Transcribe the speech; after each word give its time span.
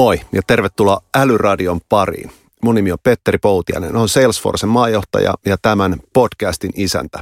Moi 0.00 0.20
ja 0.32 0.42
tervetuloa 0.46 1.00
Älyradion 1.16 1.80
pariin. 1.88 2.30
Mun 2.62 2.74
nimi 2.74 2.92
on 2.92 2.98
Petteri 3.02 3.38
Poutianen, 3.38 3.96
on 3.96 4.08
Salesforcen 4.08 4.68
maajohtaja 4.68 5.34
ja 5.46 5.56
tämän 5.62 5.96
podcastin 6.12 6.70
isäntä. 6.76 7.18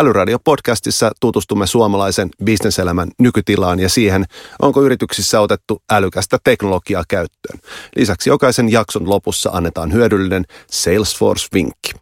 Älyradio-podcastissa 0.00 1.10
tutustumme 1.20 1.66
suomalaisen 1.66 2.28
bisneselämän 2.44 3.08
nykytilaan 3.18 3.80
ja 3.80 3.88
siihen, 3.88 4.24
onko 4.62 4.82
yrityksissä 4.82 5.40
otettu 5.40 5.82
älykästä 5.90 6.38
teknologiaa 6.44 7.04
käyttöön. 7.08 7.58
Lisäksi 7.96 8.30
jokaisen 8.30 8.72
jakson 8.72 9.10
lopussa 9.10 9.50
annetaan 9.52 9.92
hyödyllinen 9.92 10.44
Salesforce-vinkki. 10.72 12.01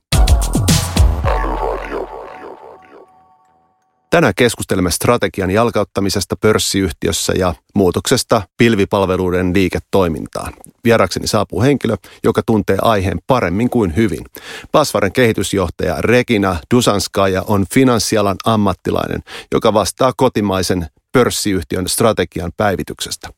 Tänään 4.10 4.34
keskustelemme 4.36 4.90
strategian 4.90 5.50
jalkauttamisesta 5.50 6.36
pörssiyhtiössä 6.36 7.32
ja 7.36 7.54
muutoksesta 7.74 8.42
pilvipalveluiden 8.56 9.54
liiketoimintaan. 9.54 10.52
Vierakseni 10.84 11.26
saapuu 11.26 11.62
henkilö, 11.62 11.96
joka 12.24 12.42
tuntee 12.42 12.76
aiheen 12.82 13.18
paremmin 13.26 13.70
kuin 13.70 13.96
hyvin. 13.96 14.24
Pasvaren 14.72 15.12
kehitysjohtaja 15.12 15.96
Regina 15.98 16.56
Dusanskaja 16.74 17.42
on 17.46 17.64
finanssialan 17.74 18.36
ammattilainen, 18.44 19.22
joka 19.52 19.74
vastaa 19.74 20.12
kotimaisen 20.16 20.86
pörssiyhtiön 21.12 21.88
strategian 21.88 22.52
päivityksestä. 22.56 23.28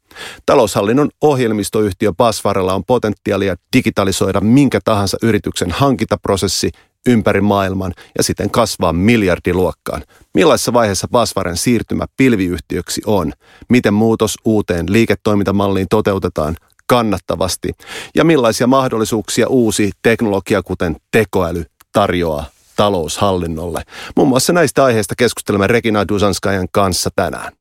Taloushallinnon 0.46 1.10
ohjelmistoyhtiö 1.20 2.12
Basvarella 2.12 2.74
on 2.74 2.84
potentiaalia 2.84 3.56
digitalisoida 3.76 4.40
minkä 4.40 4.80
tahansa 4.84 5.16
yrityksen 5.22 5.70
hankintaprosessi 5.70 6.70
ympäri 7.06 7.40
maailman 7.40 7.92
ja 8.18 8.22
siten 8.22 8.50
kasvaa 8.50 8.92
miljardiluokkaan. 8.92 10.02
Millaisessa 10.34 10.72
vaiheessa 10.72 11.08
Basvaren 11.08 11.56
siirtymä 11.56 12.06
pilviyhtiöksi 12.16 13.02
on? 13.06 13.32
Miten 13.68 13.94
muutos 13.94 14.38
uuteen 14.44 14.86
liiketoimintamalliin 14.88 15.86
toteutetaan 15.90 16.56
kannattavasti? 16.86 17.72
Ja 18.14 18.24
millaisia 18.24 18.66
mahdollisuuksia 18.66 19.48
uusi 19.48 19.90
teknologia, 20.02 20.62
kuten 20.62 20.96
tekoäly, 21.10 21.64
tarjoaa 21.92 22.44
taloushallinnolle? 22.76 23.82
Muun 24.16 24.28
muassa 24.28 24.52
näistä 24.52 24.84
aiheista 24.84 25.14
keskustelemme 25.18 25.66
Regina 25.66 26.08
Dusanskajan 26.08 26.68
kanssa 26.72 27.10
tänään. 27.16 27.52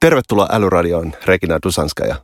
Tervetuloa 0.00 0.48
Älyradioon, 0.52 1.12
Regina 1.24 1.58
Dusanskaja. 1.66 2.16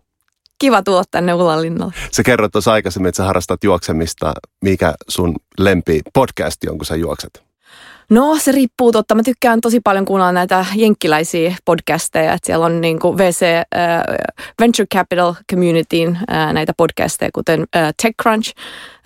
Kiva 0.60 0.82
tulla 0.82 1.02
tänne 1.10 1.34
Ullalinnalle. 1.34 1.94
Sä 2.12 2.22
kerroit 2.22 2.52
tuossa 2.52 2.72
aikaisemmin, 2.72 3.08
että 3.08 3.16
sä 3.16 3.24
harrastat 3.24 3.64
juoksemista. 3.64 4.32
Mikä 4.64 4.94
sun 5.08 5.36
lempi 5.58 6.00
podcasti 6.14 6.70
on, 6.70 6.78
kun 6.78 6.86
sä 6.86 6.96
juokset? 6.96 7.44
No 8.10 8.38
se 8.40 8.52
riippuu 8.52 8.92
totta. 8.92 9.14
Mä 9.14 9.22
tykkään 9.22 9.60
tosi 9.60 9.80
paljon 9.80 10.04
kuunnella 10.04 10.32
näitä 10.32 10.66
jenkkiläisiä 10.74 11.56
podcasteja. 11.64 12.32
Että 12.32 12.46
siellä 12.46 12.66
on 12.66 12.80
niin 12.80 12.98
kuin 12.98 13.18
VC 13.18 13.42
äh, 13.42 13.64
Venture 14.60 14.86
Capital 14.94 15.34
Communityin 15.52 16.18
äh, 16.32 16.52
näitä 16.52 16.72
podcasteja, 16.76 17.30
kuten 17.34 17.64
äh, 17.76 17.92
TechCrunch, 18.02 18.52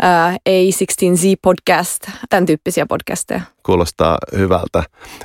äh, 0.05 0.35
A16Z 0.35 1.37
Podcast, 1.43 2.09
tämän 2.31 2.47
tyyppisiä 2.47 2.87
podcasteja. 2.87 3.41
Kuulostaa 3.63 4.19
hyvältä. 4.37 4.83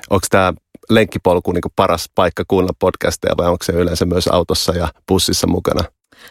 Onko 0.09 0.27
tämä 0.29 0.53
lenkkipolku 0.89 1.51
niin 1.51 1.61
paras 1.75 2.09
paikka 2.15 2.43
kuunnella 2.47 2.75
podcasteja 2.79 3.37
vai 3.37 3.47
onko 3.47 3.63
se 3.63 3.73
yleensä 3.73 4.05
myös 4.05 4.27
autossa 4.27 4.71
ja 4.71 4.87
bussissa 5.07 5.47
mukana? 5.47 5.83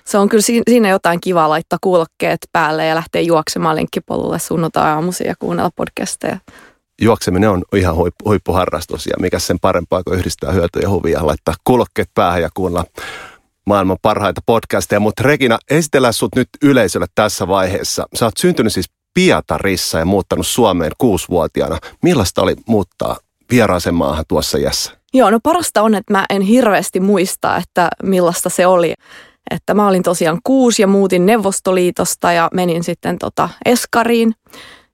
Se 0.05 0.19
on 0.19 0.29
kyllä 0.29 0.43
siinä 0.71 0.89
jotain 0.89 1.21
kivaa 1.21 1.49
laittaa 1.49 1.79
kuulokkeet 1.81 2.39
päälle 2.53 2.87
ja 2.87 2.95
lähteä 2.95 3.23
juoksemaan 3.23 3.77
lenkkipolulle 3.77 4.39
sunnuntai-aamuisin 4.39 5.27
ja 5.27 5.35
kuunnella 5.39 5.71
podcasteja. 5.77 6.39
Juokseminen 7.03 7.51
on 7.51 7.63
ihan 7.77 7.95
huippu, 7.95 8.25
huippuharrastus 8.25 9.07
ja 9.07 9.15
mikä 9.21 9.39
sen 9.39 9.59
parempaa 9.59 10.03
kuin 10.03 10.19
yhdistää 10.19 10.53
hyötyä 10.53 10.83
ja 10.83 10.91
huvia, 10.91 11.27
laittaa 11.27 11.55
kuulokkeet 11.65 12.09
päähän 12.15 12.43
ja 12.43 12.49
kuunnella 12.55 12.85
maailman 13.67 13.97
parhaita 14.03 14.41
podcasteja. 14.47 15.01
Mutta 15.01 15.23
Regina, 15.23 15.59
esitellään 15.71 16.15
sut 16.15 16.35
nyt 16.37 16.49
yleisölle 16.63 17.07
tässä 17.15 17.49
vaiheessa. 17.49 18.07
Sä 18.15 18.25
oot 18.25 18.37
syntynyt 18.37 18.73
siis 18.73 18.91
Pietarissa 19.15 19.99
ja 19.99 20.05
muuttanut 20.05 20.47
Suomeen 20.47 20.93
kuusivuotiaana. 20.99 21.79
Millaista 22.03 22.43
oli 22.43 22.57
muuttaa 22.67 23.17
vieraaseen 23.51 23.95
maahan 23.95 24.25
tuossa 24.29 24.59
iässä? 24.59 24.93
Joo, 25.15 25.31
no 25.31 25.41
parasta 25.43 25.83
on, 25.83 25.95
että 25.95 26.13
mä 26.13 26.27
en 26.31 26.43
hirveästi 26.43 27.01
muista, 27.01 27.57
että 27.57 27.89
millaista 28.03 28.49
se 28.49 28.67
oli. 28.67 28.95
Että 29.51 29.75
mä 29.75 29.89
olin 29.89 30.03
tosiaan 30.03 30.39
kuusi 30.45 30.83
ja 30.83 30.87
muutin 30.87 31.27
Neuvostoliitosta 31.27 32.33
ja 32.33 32.49
menin 32.55 32.85
sitten 32.85 33.19
tota 33.19 33.49
Eskariin. 33.65 34.33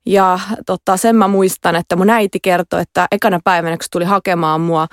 Ja 0.06 0.40
tota, 0.66 0.96
sen 0.96 1.16
mä 1.16 1.28
muistan, 1.28 1.76
että 1.76 1.96
mun 1.96 2.10
äiti 2.10 2.38
kertoi, 2.42 2.80
että 2.80 3.06
ekana 3.12 3.40
päivänä, 3.44 3.76
kun 3.76 3.86
tuli 3.92 4.04
hakemaan 4.04 4.60
mua, 4.60 4.86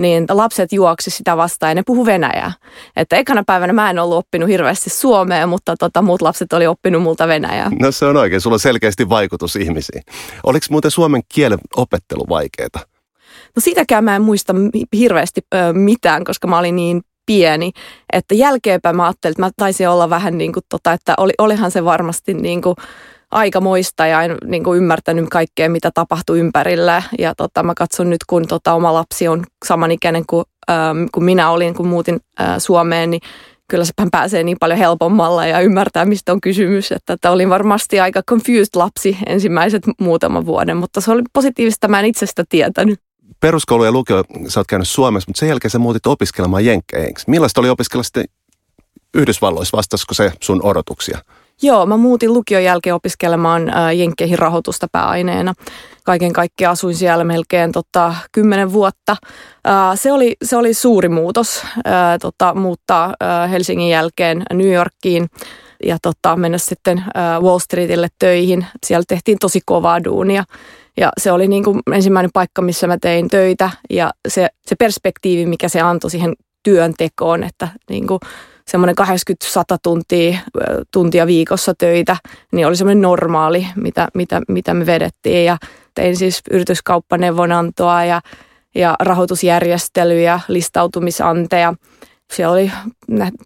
niin 0.00 0.24
lapset 0.30 0.72
juoksi 0.72 1.10
sitä 1.10 1.36
vastaan 1.36 1.70
ja 1.70 1.74
ne 1.74 1.82
puhu 1.86 2.06
venäjää. 2.06 2.52
Että 2.96 3.16
ekana 3.16 3.42
päivänä 3.46 3.72
mä 3.72 3.90
en 3.90 3.98
ollut 3.98 4.18
oppinut 4.18 4.48
hirveästi 4.48 4.90
suomea, 4.90 5.46
mutta 5.46 5.74
tota, 5.78 6.02
muut 6.02 6.22
lapset 6.22 6.52
oli 6.52 6.66
oppinut 6.66 7.02
multa 7.02 7.28
venäjää. 7.28 7.70
No 7.80 7.92
se 7.92 8.06
on 8.06 8.16
oikein, 8.16 8.40
sulla 8.40 8.54
on 8.54 8.60
selkeästi 8.60 9.08
vaikutus 9.08 9.56
ihmisiin. 9.56 10.02
Oliko 10.44 10.66
muuten 10.70 10.90
suomen 10.90 11.22
kielen 11.34 11.58
opettelu 11.76 12.24
vaikeaa? 12.28 12.84
No 13.56 13.60
sitäkään 13.60 14.04
mä 14.04 14.16
en 14.16 14.22
muista 14.22 14.54
hirveästi 14.96 15.40
ö, 15.54 15.72
mitään, 15.72 16.24
koska 16.24 16.46
mä 16.46 16.58
olin 16.58 16.76
niin 16.76 17.02
pieni, 17.28 17.72
että 18.12 18.34
jälkeenpäin 18.34 18.96
mä 18.96 19.04
ajattelin, 19.04 19.32
että 19.32 19.42
mä 19.42 19.50
taisin 19.56 19.88
olla 19.88 20.10
vähän 20.10 20.38
niin 20.38 20.52
kuin 20.52 20.64
tota, 20.68 20.92
että 20.92 21.14
oli, 21.18 21.32
olihan 21.38 21.70
se 21.70 21.84
varmasti 21.84 22.34
niin 22.34 22.62
kuin 22.62 22.76
aika 23.30 23.60
moista 23.60 24.06
ja 24.06 24.22
en 24.22 24.36
niin 24.44 24.64
kuin 24.64 24.76
ymmärtänyt 24.76 25.28
kaikkea, 25.30 25.70
mitä 25.70 25.90
tapahtui 25.94 26.38
ympärillä. 26.38 27.02
Ja 27.18 27.34
tota, 27.34 27.62
mä 27.62 27.74
katson 27.74 28.10
nyt, 28.10 28.24
kun 28.26 28.48
tota, 28.48 28.74
oma 28.74 28.94
lapsi 28.94 29.28
on 29.28 29.44
samanikäinen 29.66 30.24
kuin, 30.26 30.44
ähm, 30.70 31.04
kuin 31.12 31.24
minä 31.24 31.50
olin, 31.50 31.74
kun 31.74 31.88
muutin 31.88 32.20
äh, 32.40 32.54
Suomeen, 32.58 33.10
niin 33.10 33.20
kyllä 33.70 33.84
se 33.84 33.92
pääsee 34.10 34.42
niin 34.42 34.56
paljon 34.60 34.78
helpommalla 34.78 35.46
ja 35.46 35.60
ymmärtää, 35.60 36.04
mistä 36.04 36.32
on 36.32 36.40
kysymys. 36.40 36.92
Että, 36.92 37.12
että 37.12 37.30
olin 37.30 37.50
varmasti 37.50 38.00
aika 38.00 38.22
confused 38.22 38.74
lapsi 38.74 39.18
ensimmäiset 39.26 39.82
muutaman 40.00 40.46
vuoden, 40.46 40.76
mutta 40.76 41.00
se 41.00 41.12
oli 41.12 41.22
positiivista, 41.32 41.88
mä 41.88 42.00
en 42.00 42.06
itsestä 42.06 42.44
tietänyt 42.48 43.00
peruskoulu 43.40 43.84
ja 43.84 43.92
lukio 43.92 44.24
sä 44.48 44.60
oot 44.60 44.66
käynyt 44.66 44.88
Suomessa, 44.88 45.30
mutta 45.30 45.40
sen 45.40 45.48
jälkeen 45.48 45.70
sä 45.70 45.78
muutit 45.78 46.06
opiskelemaan 46.06 46.64
Jenkkeihin. 46.64 47.14
Millaista 47.26 47.60
oli 47.60 47.68
opiskella 47.68 48.02
sitten 48.02 48.24
Yhdysvalloissa? 49.14 49.76
Vastasiko 49.76 50.14
se 50.14 50.32
sun 50.40 50.60
odotuksia? 50.62 51.18
Joo, 51.62 51.86
mä 51.86 51.96
muutin 51.96 52.32
lukion 52.32 52.64
jälkeen 52.64 52.94
opiskelemaan 52.94 53.68
äh, 53.68 53.96
Jenkkeihin 53.96 54.38
rahoitusta 54.38 54.86
pääaineena. 54.92 55.54
Kaiken 56.04 56.32
kaikkiaan 56.32 56.72
asuin 56.72 56.94
siellä 56.94 57.24
melkein 57.24 57.72
tota, 57.72 58.14
kymmenen 58.32 58.72
vuotta. 58.72 59.16
Äh, 59.68 59.74
se, 59.94 60.12
oli, 60.12 60.36
se 60.44 60.56
oli 60.56 60.74
suuri 60.74 61.08
muutos 61.08 61.62
äh, 61.64 62.18
tota, 62.20 62.54
muuttaa 62.54 63.14
Helsingin 63.50 63.88
jälkeen 63.88 64.42
New 64.52 64.72
Yorkiin 64.72 65.26
ja 65.84 65.98
tota, 66.02 66.36
mennä 66.36 66.58
sitten 66.58 67.04
Wall 67.42 67.58
Streetille 67.58 68.08
töihin. 68.18 68.66
Siellä 68.86 69.04
tehtiin 69.08 69.38
tosi 69.38 69.60
kovaa 69.66 70.04
duunia. 70.04 70.44
Ja 70.96 71.12
se 71.18 71.32
oli 71.32 71.48
niin 71.48 71.64
kuin 71.64 71.80
ensimmäinen 71.92 72.30
paikka, 72.34 72.62
missä 72.62 72.86
mä 72.86 72.98
tein 73.00 73.28
töitä 73.28 73.70
ja 73.90 74.10
se, 74.28 74.48
se 74.66 74.76
perspektiivi, 74.76 75.46
mikä 75.46 75.68
se 75.68 75.80
antoi 75.80 76.10
siihen 76.10 76.34
työntekoon, 76.62 77.44
että 77.44 77.68
niin 77.90 78.06
kuin 78.06 78.20
semmoinen 78.68 78.96
80-100 79.00 79.76
tuntia, 79.82 80.38
tuntia 80.92 81.26
viikossa 81.26 81.74
töitä, 81.78 82.16
niin 82.52 82.66
oli 82.66 82.76
semmoinen 82.76 83.02
normaali, 83.02 83.66
mitä, 83.76 84.08
mitä, 84.14 84.42
mitä 84.48 84.74
me 84.74 84.86
vedettiin. 84.86 85.44
Ja 85.44 85.56
tein 85.94 86.16
siis 86.16 86.40
yrityskauppaneuvonantoa 86.50 88.04
ja, 88.04 88.20
ja 88.74 88.96
rahoitusjärjestelyjä, 89.00 90.40
listautumisanteja. 90.48 91.74
Siellä 92.32 92.52
oli, 92.52 92.70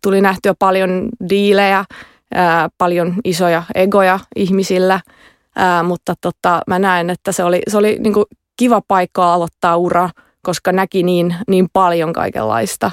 tuli 0.02 0.20
nähtyä 0.20 0.54
paljon 0.58 1.08
diilejä, 1.28 1.84
ää, 2.34 2.68
paljon 2.78 3.14
isoja 3.24 3.62
egoja 3.74 4.20
ihmisillä– 4.36 5.00
Ää, 5.56 5.82
mutta 5.82 6.14
tota, 6.20 6.60
mä 6.66 6.78
näen, 6.78 7.10
että 7.10 7.32
se 7.32 7.44
oli, 7.44 7.62
se 7.68 7.76
oli 7.76 7.96
niin 8.00 8.12
kuin 8.14 8.26
kiva 8.56 8.80
paikka 8.88 9.34
aloittaa 9.34 9.76
ura, 9.76 10.10
koska 10.42 10.72
näki 10.72 11.02
niin, 11.02 11.36
niin 11.48 11.68
paljon 11.72 12.12
kaikenlaista. 12.12 12.90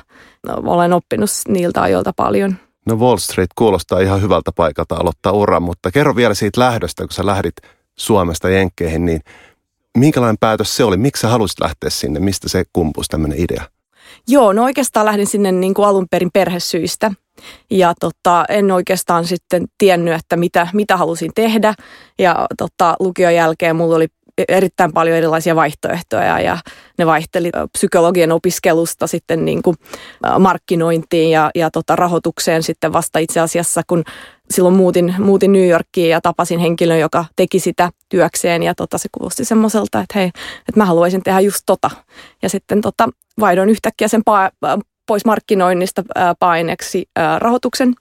No, 0.48 0.54
olen 0.66 0.94
oppinut 0.94 1.30
niiltä 1.48 1.82
ajoilta 1.82 2.14
paljon. 2.16 2.56
No 2.86 2.96
Wall 2.96 3.18
Street 3.18 3.50
kuulostaa 3.56 4.00
ihan 4.00 4.22
hyvältä 4.22 4.52
paikalta 4.56 4.96
aloittaa 4.96 5.32
ura, 5.32 5.60
mutta 5.60 5.92
kerro 5.92 6.16
vielä 6.16 6.34
siitä 6.34 6.62
lähdöstä, 6.62 7.04
kun 7.04 7.12
sä 7.12 7.26
lähdit 7.26 7.56
Suomesta 7.96 8.50
Jenkkeihin, 8.50 9.06
niin 9.06 9.22
minkälainen 9.98 10.38
päätös 10.40 10.76
se 10.76 10.84
oli? 10.84 10.98
Miksi 10.98 11.22
sä 11.22 11.28
halusit 11.28 11.60
lähteä 11.60 11.90
sinne? 11.90 12.20
Mistä 12.20 12.50
se 12.50 12.64
kumpusi 12.74 13.10
tämmöinen 13.10 13.40
idea? 13.40 13.64
Joo, 14.28 14.54
no 14.54 14.64
oikeastaan 14.64 15.06
lähdin 15.06 15.28
sinne 15.28 15.52
niin 15.52 15.74
kuin 15.74 15.88
alun 15.88 16.08
perin 16.12 16.30
perhesyistä. 16.34 17.12
Ja 17.72 17.94
tota, 18.00 18.46
en 18.50 18.72
oikeastaan 18.72 19.26
sitten 19.26 19.66
tiennyt, 19.78 20.14
että 20.14 20.38
mitä, 20.38 20.68
mitä 20.74 20.98
halusin 20.98 21.32
tehdä. 21.36 21.74
Ja 22.20 22.46
tota, 22.58 22.96
lukion 23.00 23.36
jälkeen 23.36 23.76
mulla 23.76 23.96
oli 23.96 24.08
erittäin 24.48 24.94
paljon 24.94 25.18
erilaisia 25.18 25.56
vaihtoehtoja 25.56 26.40
ja 26.40 26.58
ne 26.98 27.06
vaihteli 27.06 27.50
psykologian 27.72 28.32
opiskelusta 28.32 29.08
sitten 29.08 29.46
niin 29.46 29.62
kuin 29.62 29.76
markkinointiin 30.40 31.32
ja, 31.32 31.52
ja 31.56 31.72
tota 31.72 31.96
rahoitukseen 31.96 32.64
sitten 32.64 32.94
vasta 32.94 33.20
itse 33.20 33.40
asiassa, 33.40 33.82
kun 33.88 34.04
silloin 34.52 34.76
muutin, 34.76 35.16
muutin 35.20 35.52
New 35.52 35.68
Yorkiin 35.68 36.10
ja 36.10 36.22
tapasin 36.22 36.60
henkilön, 36.60 37.00
joka 37.00 37.26
teki 37.36 37.60
sitä 37.60 37.90
työkseen 38.10 38.64
ja 38.64 38.76
tota, 38.76 38.98
se 38.98 39.10
kuulosti 39.12 39.46
semmoiselta, 39.46 40.00
että 40.00 40.20
hei, 40.20 40.28
että 40.60 40.78
mä 40.78 40.86
haluaisin 40.86 41.24
tehdä 41.24 41.40
just 41.40 41.64
tota. 41.66 41.90
Ja 42.42 42.50
sitten 42.50 42.82
tota, 42.82 43.10
vaihdoin 43.40 43.70
yhtäkkiä 43.70 44.08
sen 44.08 44.22
pa- 44.30 44.82
pois 45.10 45.26
markkinoinnista 45.26 46.04
paineeksi 46.40 47.10
rahoituksen 47.38 47.96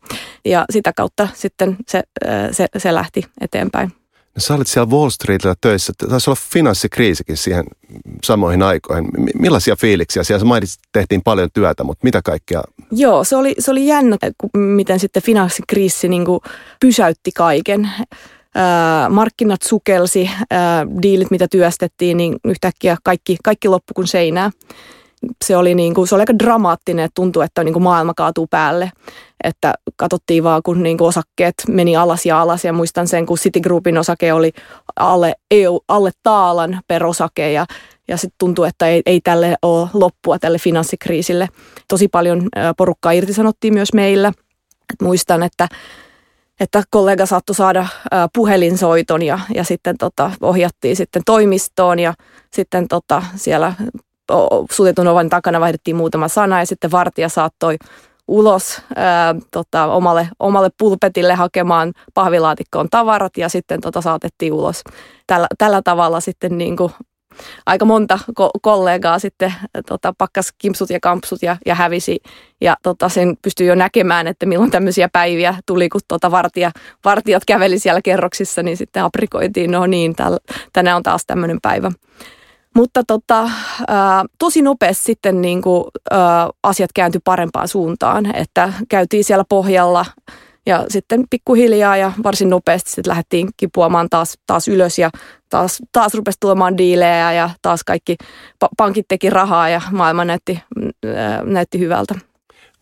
ja 0.44 0.64
sitä 0.70 0.92
kautta 0.92 1.28
sitten 1.34 1.76
se, 1.86 2.02
se, 2.50 2.66
se 2.78 2.94
lähti 2.94 3.24
eteenpäin. 3.40 3.92
No, 4.34 4.40
sä 4.40 4.54
olit 4.54 4.66
siellä 4.66 4.90
Wall 4.90 5.10
Streetillä 5.10 5.54
töissä. 5.60 5.92
Taisi 6.08 6.30
olla 6.30 6.40
finanssikriisikin 6.52 7.36
siihen 7.36 7.64
samoihin 8.24 8.62
aikoihin. 8.62 9.08
Millaisia 9.34 9.76
fiiliksiä 9.76 10.24
siellä? 10.24 10.40
Sä 10.40 10.44
mainitsit, 10.46 10.78
että 10.78 10.88
tehtiin 10.92 11.22
paljon 11.22 11.48
työtä, 11.54 11.84
mutta 11.84 12.04
mitä 12.04 12.22
kaikkea? 12.24 12.62
Joo, 12.92 13.24
se 13.24 13.36
oli, 13.36 13.54
se 13.58 13.70
oli 13.70 13.86
jännä, 13.86 14.16
miten 14.56 15.00
sitten 15.00 15.22
finanssikriisi 15.22 16.08
niin 16.08 16.24
pysäytti 16.80 17.32
kaiken. 17.32 17.90
Markkinat 19.10 19.62
sukelsi, 19.62 20.30
diilit 21.02 21.30
mitä 21.30 21.46
työstettiin, 21.50 22.16
niin 22.16 22.36
yhtäkkiä 22.44 22.96
kaikki, 23.04 23.36
kaikki 23.44 23.68
loppu 23.68 23.94
kuin 23.94 24.06
seinää 24.06 24.50
se 25.44 25.56
oli, 25.56 25.74
niin 25.74 25.94
kuin, 25.94 26.08
se 26.08 26.14
oli 26.14 26.22
aika 26.22 26.38
dramaattinen, 26.38 27.04
että 27.04 27.14
tuntui, 27.14 27.44
että 27.44 27.64
niin 27.64 27.72
kuin 27.72 27.82
maailma 27.82 28.14
kaatuu 28.14 28.46
päälle. 28.46 28.92
Että 29.44 29.74
katsottiin 29.96 30.44
vaan, 30.44 30.62
kun 30.62 30.82
niin 30.82 30.98
kuin 30.98 31.08
osakkeet 31.08 31.54
meni 31.68 31.96
alas 31.96 32.26
ja 32.26 32.40
alas. 32.40 32.64
Ja 32.64 32.72
muistan 32.72 33.08
sen, 33.08 33.26
kun 33.26 33.38
Citigroupin 33.38 33.98
osake 33.98 34.32
oli 34.32 34.52
alle, 34.96 35.34
EU, 35.50 35.80
alle 35.88 36.10
taalan 36.22 36.80
per 36.88 37.04
osake. 37.04 37.52
Ja, 37.52 37.66
ja 38.08 38.16
sitten 38.16 38.38
tuntui, 38.38 38.68
että 38.68 38.86
ei, 38.86 39.02
ei 39.06 39.20
tälle 39.20 39.56
ole 39.62 39.88
loppua 39.94 40.38
tälle 40.38 40.58
finanssikriisille. 40.58 41.48
Tosi 41.88 42.08
paljon 42.08 42.48
porukkaa 42.76 43.12
irtisanottiin 43.12 43.74
myös 43.74 43.92
meillä. 43.94 44.28
Et 44.92 45.02
muistan, 45.02 45.42
että 45.42 45.68
että 46.60 46.82
kollega 46.90 47.26
saattoi 47.26 47.54
saada 47.54 47.86
puhelinsoiton 48.34 49.22
ja, 49.22 49.38
ja 49.54 49.64
sitten 49.64 49.98
tota, 49.98 50.30
ohjattiin 50.40 50.96
sitten 50.96 51.22
toimistoon 51.26 51.98
ja 51.98 52.14
sitten 52.52 52.88
tota, 52.88 53.22
siellä 53.36 53.72
suljetun 54.70 55.08
oven 55.08 55.28
takana 55.28 55.60
vaihdettiin 55.60 55.96
muutama 55.96 56.28
sana 56.28 56.58
ja 56.58 56.66
sitten 56.66 56.90
vartija 56.90 57.28
saattoi 57.28 57.76
ulos 58.28 58.82
ää, 58.96 59.34
tota, 59.50 59.86
omalle, 59.86 60.28
omalle 60.38 60.70
pulpetille 60.78 61.34
hakemaan 61.34 61.92
pahvilaatikkoon 62.14 62.88
tavarat 62.90 63.36
ja 63.36 63.48
sitten 63.48 63.80
tota, 63.80 64.00
saatettiin 64.00 64.52
ulos. 64.52 64.82
Tällä, 65.26 65.46
tällä 65.58 65.82
tavalla 65.82 66.20
sitten 66.20 66.58
niin 66.58 66.76
kuin 66.76 66.92
aika 67.66 67.84
monta 67.84 68.18
ko- 68.30 68.50
kollegaa 68.62 69.18
sitten 69.18 69.54
tota, 69.88 70.14
pakkas 70.18 70.52
kimpsut 70.58 70.90
ja 70.90 71.00
kampsut 71.00 71.42
ja, 71.42 71.56
ja 71.66 71.74
hävisi. 71.74 72.20
Ja 72.60 72.76
tota, 72.82 73.08
sen 73.08 73.36
pystyy 73.42 73.66
jo 73.66 73.74
näkemään, 73.74 74.26
että 74.26 74.46
milloin 74.46 74.70
tämmöisiä 74.70 75.08
päiviä 75.12 75.54
tuli, 75.66 75.88
kun 75.88 76.00
tota, 76.08 76.30
vartija, 76.30 76.70
vartijat 77.04 77.42
käveli 77.46 77.78
siellä 77.78 78.02
kerroksissa, 78.02 78.62
niin 78.62 78.76
sitten 78.76 79.04
aprikoitiin, 79.04 79.70
no 79.70 79.86
niin, 79.86 80.16
täl, 80.16 80.38
tänään 80.72 80.96
on 80.96 81.02
taas 81.02 81.26
tämmöinen 81.26 81.58
päivä. 81.62 81.90
Mutta 82.78 83.02
tota, 83.06 83.50
tosi 84.38 84.62
nopeasti 84.62 85.04
sitten 85.04 85.40
niin 85.42 85.62
kuin, 85.62 85.84
asiat 86.62 86.90
kääntyi 86.94 87.20
parempaan 87.24 87.68
suuntaan, 87.68 88.36
että 88.36 88.72
käytiin 88.88 89.24
siellä 89.24 89.44
pohjalla 89.48 90.06
ja 90.66 90.84
sitten 90.88 91.24
pikkuhiljaa 91.30 91.96
ja 91.96 92.12
varsin 92.22 92.50
nopeasti 92.50 92.90
sitten 92.90 93.10
lähdettiin 93.10 93.48
kipuamaan 93.56 94.08
taas, 94.10 94.38
taas 94.46 94.68
ylös 94.68 94.98
ja 94.98 95.10
taas, 95.48 95.82
taas 95.92 96.14
rupesi 96.14 96.36
tulemaan 96.40 96.78
diilejä 96.78 97.32
ja 97.32 97.50
taas 97.62 97.84
kaikki 97.84 98.16
pankit 98.76 99.08
teki 99.08 99.30
rahaa 99.30 99.68
ja 99.68 99.80
maailma 99.90 100.24
näytti, 100.24 100.58
ää, 101.16 101.42
näytti 101.44 101.78
hyvältä. 101.78 102.14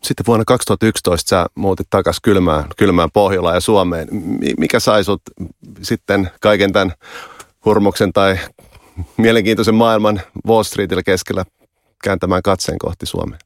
Sitten 0.03 0.25
vuonna 0.27 0.45
2011 0.47 1.29
sä 1.29 1.45
muutit 1.55 1.87
takaisin 1.89 2.21
kylmään, 2.23 2.65
kylmään 2.77 3.09
Pohjolaan 3.13 3.55
ja 3.55 3.61
Suomeen. 3.61 4.07
Mikä 4.57 4.79
sai 4.79 5.03
sut 5.03 5.21
sitten 5.81 6.29
kaiken 6.41 6.73
tämän 6.73 6.93
hurmuksen 7.65 8.13
tai 8.13 8.37
mielenkiintoisen 9.17 9.75
maailman 9.75 10.21
Wall 10.47 10.63
Streetillä 10.63 11.03
keskellä 11.03 11.45
kääntämään 12.03 12.41
katseen 12.41 12.77
kohti 12.77 13.05
Suomea? 13.05 13.37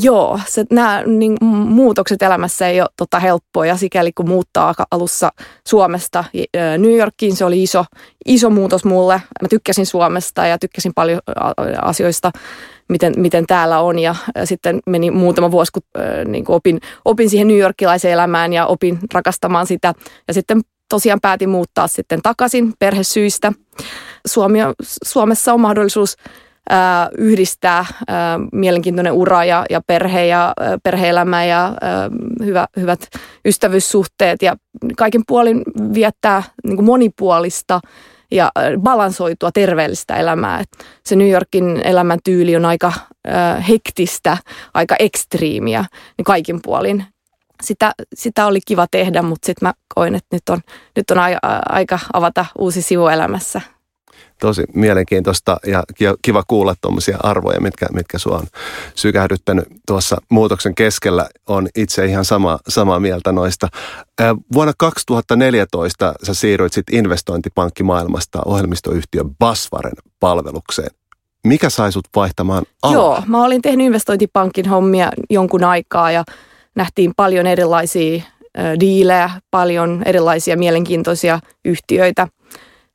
Joo, 0.00 0.40
se, 0.48 0.64
nämä 0.70 1.02
niin, 1.06 1.36
muutokset 1.44 2.22
elämässä 2.22 2.68
ei 2.68 2.80
ole 2.80 2.88
tota, 2.96 3.18
helppoja, 3.18 3.76
sikäli 3.76 4.12
kun 4.12 4.28
muuttaa 4.28 4.74
alussa 4.90 5.30
Suomesta 5.68 6.24
New 6.78 6.96
Yorkiin. 6.96 7.36
Se 7.36 7.44
oli 7.44 7.62
iso, 7.62 7.84
iso 8.26 8.50
muutos 8.50 8.84
mulle. 8.84 9.22
Mä 9.42 9.48
tykkäsin 9.48 9.86
Suomesta 9.86 10.46
ja 10.46 10.58
tykkäsin 10.58 10.92
paljon 10.94 11.20
asioista, 11.82 12.30
miten, 12.88 13.12
miten 13.16 13.46
täällä 13.46 13.80
on. 13.80 13.98
Ja 13.98 14.14
sitten 14.44 14.80
meni 14.86 15.10
muutama 15.10 15.50
vuosi, 15.50 15.72
kun 15.72 15.82
niin 16.24 16.44
opin, 16.48 16.80
opin 17.04 17.30
siihen 17.30 17.48
New 17.48 17.58
Yorkilaiseen 17.58 18.14
elämään 18.14 18.52
ja 18.52 18.66
opin 18.66 18.98
rakastamaan 19.14 19.66
sitä. 19.66 19.94
Ja 20.28 20.34
sitten 20.34 20.60
tosiaan 20.88 21.20
päätin 21.22 21.48
muuttaa 21.48 21.88
sitten 21.88 22.22
takaisin 22.22 22.72
perhesyistä. 22.78 23.52
Suomi, 24.26 24.58
Suomessa 25.04 25.52
on 25.52 25.60
mahdollisuus 25.60 26.16
ää, 26.70 27.08
yhdistää 27.18 27.86
ää, 28.08 28.38
mielenkiintoinen 28.52 29.12
ura 29.12 29.44
ja, 29.44 29.66
ja 29.70 29.80
perhe 29.86 30.26
ja 30.26 30.54
ää, 30.60 30.78
perheelämä 30.82 31.44
ja 31.44 31.74
ää, 31.80 32.10
hyvä, 32.44 32.66
hyvät 32.76 33.08
ystävyyssuhteet 33.44 34.42
ja 34.42 34.56
kaiken 34.96 35.22
puolin 35.26 35.62
viettää 35.94 36.42
niin 36.66 36.84
monipuolista 36.84 37.80
ja 38.30 38.52
balansoitua 38.78 39.50
terveellistä 39.52 40.16
elämää. 40.16 40.60
Et 40.60 40.68
se 41.04 41.16
New 41.16 41.30
Yorkin 41.30 41.80
elämäntyyli 41.84 42.56
on 42.56 42.64
aika 42.64 42.92
ää, 43.26 43.60
hektistä, 43.60 44.36
aika 44.74 44.96
ekstriimiä 44.98 45.84
niin 46.18 46.24
kaikin 46.24 46.60
puolin 46.62 47.04
sitä, 47.62 47.92
sitä 48.14 48.46
oli 48.46 48.60
kiva 48.66 48.86
tehdä, 48.90 49.22
mutta 49.22 49.46
sitten 49.46 49.68
mä 49.68 49.74
koin, 49.94 50.14
että 50.14 50.36
nyt 50.36 50.48
on, 50.48 50.60
nyt 50.96 51.10
on 51.10 51.18
aika 51.68 51.98
avata 52.12 52.46
uusi 52.58 52.82
sivu 52.82 53.06
elämässä. 53.06 53.60
Tosi 54.40 54.64
mielenkiintoista 54.74 55.56
ja 55.66 55.84
kiva 56.22 56.42
kuulla 56.48 56.74
tuommoisia 56.80 57.18
arvoja, 57.22 57.60
mitkä, 57.60 57.86
mitkä 57.92 58.18
sua 58.18 58.36
on 58.36 58.46
sykähdyttänyt 58.94 59.64
tuossa 59.86 60.16
muutoksen 60.30 60.74
keskellä. 60.74 61.28
On 61.46 61.68
itse 61.76 62.04
ihan 62.04 62.24
sama, 62.24 62.58
samaa 62.68 63.00
mieltä 63.00 63.32
noista. 63.32 63.68
Vuonna 64.52 64.72
2014 64.78 66.14
sä 66.22 66.34
siirryit 66.34 66.72
sitten 66.72 66.96
investointipankkimaailmasta 66.96 68.38
ohjelmistoyhtiö 68.44 69.24
Basvaren 69.38 69.92
palvelukseen. 70.20 70.90
Mikä 71.46 71.70
sai 71.70 71.92
sut 71.92 72.08
vaihtamaan 72.16 72.62
alaa? 72.82 72.94
Joo, 72.94 73.22
mä 73.26 73.44
olin 73.44 73.62
tehnyt 73.62 73.86
investointipankin 73.86 74.68
hommia 74.68 75.12
jonkun 75.30 75.64
aikaa 75.64 76.10
ja 76.10 76.24
nähtiin 76.78 77.12
paljon 77.16 77.46
erilaisia 77.46 78.22
diilejä, 78.80 79.30
paljon 79.50 80.02
erilaisia 80.06 80.56
mielenkiintoisia 80.56 81.40
yhtiöitä. 81.64 82.28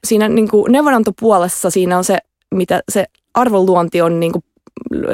Siinä 0.04 0.30
niin 0.30 0.50
kuin 0.50 0.72
neuvonantopuolessa 0.72 1.70
siinä 1.70 1.98
on 1.98 2.04
se, 2.04 2.18
mitä 2.56 2.82
se 2.92 3.06
arvonluonti 3.34 4.02
on, 4.02 4.20
niin 4.20 4.32
kuin, 4.32 4.44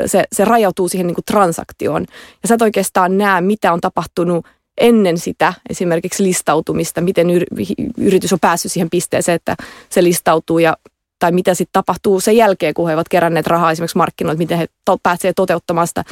se, 0.06 0.24
se 0.32 0.46
rajautuu 0.46 0.90
siihen 0.90 1.08
niin 1.08 1.16
kuin 1.16 1.26
transaktioon. 1.26 2.06
Ja 2.42 2.48
sä 2.48 2.56
et 2.56 2.62
oikeastaan 2.62 3.18
näe, 3.18 3.42
mitä 3.42 3.74
on 3.74 3.82
tapahtunut 3.82 4.46
ennen 4.82 5.18
sitä 5.18 5.54
esimerkiksi 5.70 6.24
listautumista, 6.24 7.02
miten 7.02 7.28
yritys 7.98 8.34
on 8.34 8.40
päässyt 8.40 8.72
siihen 8.72 8.90
pisteeseen, 8.90 9.36
että 9.36 9.56
se 9.90 10.04
listautuu 10.04 10.60
ja 10.60 10.78
tai 11.20 11.32
mitä 11.32 11.54
sitten 11.54 11.74
tapahtuu 11.74 12.20
sen 12.20 12.38
jälkeen, 12.38 12.74
kun 12.74 12.88
he 12.88 12.94
ovat 12.94 13.10
keränneet 13.10 13.48
rahaa 13.48 13.72
esimerkiksi 13.72 13.98
markkinoilta, 13.98 14.38
miten 14.38 14.58
he 14.58 14.68
to- 14.86 14.98
pääsevät 15.04 15.36
toteuttamaan 15.36 15.88
sitä, 15.88 16.04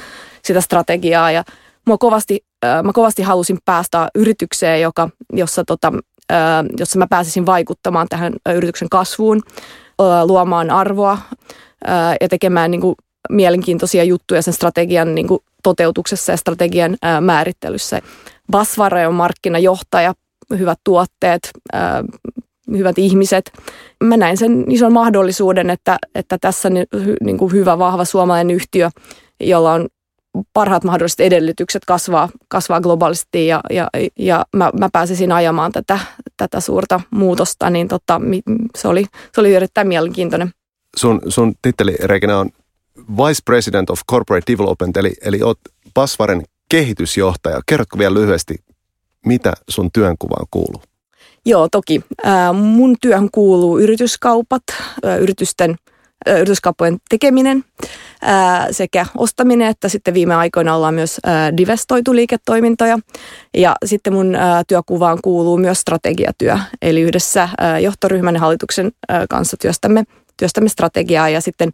sitä 0.44 0.62
strategiaa. 0.62 1.32
Ja 1.32 1.44
mua 1.88 1.98
kovasti, 1.98 2.40
äh, 2.66 2.84
mä 2.84 2.94
kovasti 2.94 3.22
halusin 3.22 3.58
päästä 3.66 4.08
yritykseen, 4.16 4.82
joka, 4.82 5.10
jossa, 5.34 5.64
tota, 5.66 5.94
äh, 6.32 6.38
jossa 6.80 7.00
mä 7.00 7.08
pääsisin 7.10 7.46
vaikuttamaan 7.46 8.08
tähän 8.10 8.34
yrityksen 8.56 8.90
kasvuun, 8.90 9.44
äh, 10.02 10.26
luomaan 10.26 10.70
arvoa 10.70 11.18
äh, 11.90 12.16
ja 12.22 12.30
tekemään 12.30 12.72
niin 12.72 12.82
kuin, 12.82 12.96
mielenkiintoisia 13.30 14.04
juttuja 14.04 14.42
sen 14.42 14.54
strategian 14.54 15.16
niin 15.16 15.28
kuin, 15.28 15.40
toteutuksessa 15.64 16.32
ja 16.32 16.38
strategian 16.38 16.98
äh, 17.06 17.22
määrittelyssä. 17.22 18.02
Basvare 18.52 19.08
on 19.08 19.14
markkinajohtaja, 19.14 20.14
hyvät 20.58 20.80
tuotteet, 20.84 21.50
äh, 21.76 21.82
hyvät 22.72 22.98
ihmiset. 22.98 23.52
Mä 24.04 24.18
näin 24.18 24.38
sen 24.38 24.72
ison 24.72 24.94
mahdollisuuden, 24.94 25.70
että, 25.70 25.98
että 26.16 26.38
tässä 26.42 26.70
niin 27.22 27.38
kuin 27.38 27.52
hyvä, 27.52 27.80
vahva 27.80 28.06
suomalainen 28.06 28.56
yhtiö, 28.56 28.90
jolla 29.40 29.74
on 29.74 29.88
parhaat 30.54 30.84
mahdolliset 30.84 31.20
edellytykset 31.20 31.86
kasvaa, 31.86 32.30
kasvaa 32.48 32.82
globaalisti 32.82 33.48
ja, 33.48 33.62
ja, 33.70 33.90
ja 34.20 34.46
mä, 34.56 34.72
mä 34.80 34.90
pääsisin 34.94 35.32
ajamaan 35.32 35.72
tätä, 35.72 36.00
tätä 36.38 36.60
suurta 36.60 37.02
muutosta, 37.12 37.70
niin 37.70 37.88
tota, 37.88 38.22
se, 38.78 38.88
oli, 38.88 39.06
se 39.34 39.42
oli 39.42 39.56
erittäin 39.56 39.88
mielenkiintoinen. 39.88 40.50
Sun, 40.98 41.22
sun 41.28 41.54
titteli, 41.62 41.96
Regina, 42.04 42.40
on 42.40 42.50
Vice 42.98 43.42
President 43.46 43.90
of 43.90 44.00
Corporate 44.12 44.54
Development, 44.54 44.98
eli, 44.98 45.14
eli 45.22 45.42
oot 45.44 45.60
Pasvaren 45.94 46.44
kehitysjohtaja. 46.70 47.62
Kerrotko 47.66 47.98
vielä 47.98 48.14
lyhyesti, 48.14 48.56
mitä 49.26 49.54
sun 49.70 49.90
työnkuvaan 49.94 50.48
kuuluu? 50.52 50.82
Joo, 51.46 51.68
toki. 51.72 52.02
Mun 52.54 52.96
työhön 53.02 53.30
kuuluu 53.32 53.80
yrityskaupat, 53.80 54.64
yritysten– 55.22 55.76
yrityskauppojen 56.28 56.98
tekeminen 57.10 57.64
sekä 58.72 59.06
ostaminen, 59.18 59.68
että 59.68 59.90
sitten 59.90 60.14
viime 60.14 60.36
aikoina 60.36 60.76
ollaan 60.76 60.94
myös 60.94 61.22
divestoitu 61.58 62.16
liiketoimintoja. 62.16 63.00
Ja 63.58 63.76
sitten 63.86 64.14
mun 64.14 64.38
työkuvaan 64.68 65.20
kuuluu 65.24 65.58
myös 65.58 65.82
strategiatyö, 65.82 66.58
eli 66.82 67.02
yhdessä 67.02 67.50
johtoryhmän 67.82 68.36
ja 68.36 68.42
hallituksen 68.42 68.92
kanssa 69.30 69.58
työstämme 69.62 70.04
työstämme 70.38 70.70
strategiaa 70.70 71.30
ja 71.30 71.42
sitten 71.42 71.72